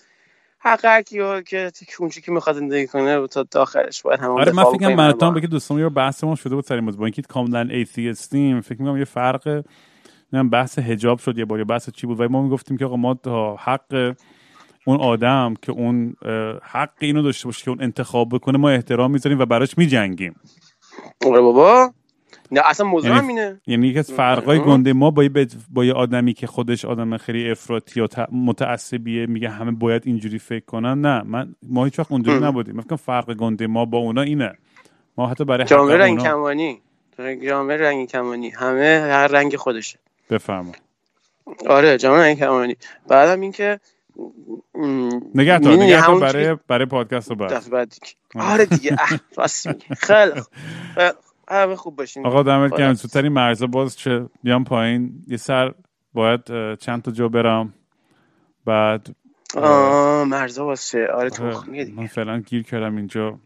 [0.58, 4.62] حق هر کیو که اونچه که می‌خواد زندگی کنه تا داخلش باید هم آره من
[4.64, 4.96] فکر بکنیم.
[4.96, 7.00] کنم من تو هم بگی دوستان یه بحثمون شده بود سر این موضوع.
[7.00, 9.48] با اینکه کاملا ایتیستیم فکر می‌کنم یه فرق
[10.32, 12.96] نمی‌دونم بحث حجاب شد یه بار یا بحث چی بود؟ و ما می‌گفتیم که آقا
[12.96, 14.14] ما تا حق
[14.84, 16.16] اون آدم که اون
[16.62, 20.34] حق اینو داشته باشه که اون انتخاب بکنه ما احترام می‌ذاریم و براش میجنگیم.
[21.26, 21.92] آره بابا.
[22.52, 24.58] نه اصلا موضوع یعنی- همینه یعنی یکی از فرقای.
[24.58, 25.30] گنده ما با یه,
[25.70, 30.64] با یه آدمی که خودش آدم خیلی افراطی یا متعصبیه میگه همه باید اینجوری فکر
[30.64, 31.00] کنن.
[31.00, 32.44] نه من ما هیچ وقت اونجوری.
[32.44, 32.80] نبودیم.
[32.80, 34.52] فکر فرق گنده ما با اونا اینه.
[35.18, 36.82] ما حتی برای جامعه رنگ اونا کمانی.
[37.48, 38.50] جامعه رنگ کمانی.
[38.50, 39.98] همه هر رنگ خودشه.
[40.30, 40.72] بفرما.
[41.68, 42.76] آره جامعه رنگ کمانی.
[43.08, 43.80] بعدم اینکه
[45.34, 47.64] نگه می‌دونی نگه همون برای برای پادکست رو بعد.
[48.38, 48.96] آره دیگه.
[49.36, 49.86] راست میگی.
[49.94, 50.54] خیلی خوب.
[51.76, 51.96] خوب.
[51.96, 52.26] باشین.
[52.26, 52.94] آقا دمت گرم.
[52.94, 55.24] زودتر این مرزا باز چه بیام پایین.
[55.28, 55.74] یه سر
[56.14, 56.40] باید
[56.76, 57.74] چند تا جا برم.
[58.66, 59.08] بعد
[59.56, 61.98] آه مرزا واسه آره آره، تخمیه دیگه.
[61.98, 63.40] من فعلا گیر کردم اینجا.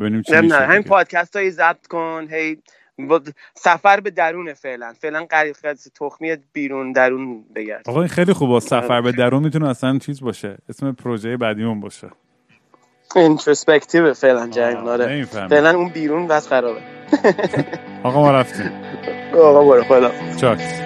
[0.00, 0.82] ببینیم چی نه همین.
[0.82, 2.28] پادکست هایی ضبط کن.
[2.30, 2.62] هی با-
[3.54, 4.92] سفر به درونه فعلا.
[5.00, 5.56] فعلا قریب
[6.00, 7.88] تخمی بیرون درون بگرد.
[7.88, 8.60] آقا این خیلی خوبه.
[8.60, 9.00] سفر.
[9.00, 10.56] به درون می‌تونه اصلا چیز باشه.
[10.68, 12.10] اسم پروژه بعدیمون باشه.
[13.16, 15.06] introspective فعلا آره.
[15.06, 15.48] نمی‌فهمی.
[15.48, 16.80] فعلا اون بیرون بس خرابه.
[18.04, 18.70] آقا ما رفتیم.
[19.34, 20.10] آقا برو خدا.
[20.40, 20.80] چاکس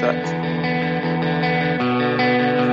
[0.00, 0.46] شاید.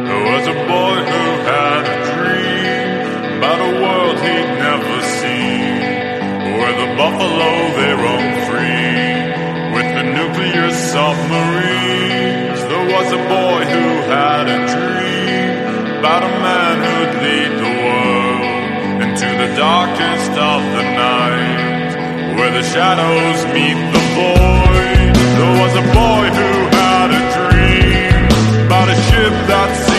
[0.08, 3.00] There was a boy who had a dream
[3.38, 5.80] about a world he'd never seen,
[6.58, 8.33] where the buffalo they roam
[10.44, 12.60] nuclear submarines.
[12.68, 19.02] There was a boy who had a dream about a man who'd lead the world
[19.04, 25.14] into the darkest of the night, where the shadows meet the void.
[25.40, 29.93] There was a boy who had a dream about a ship that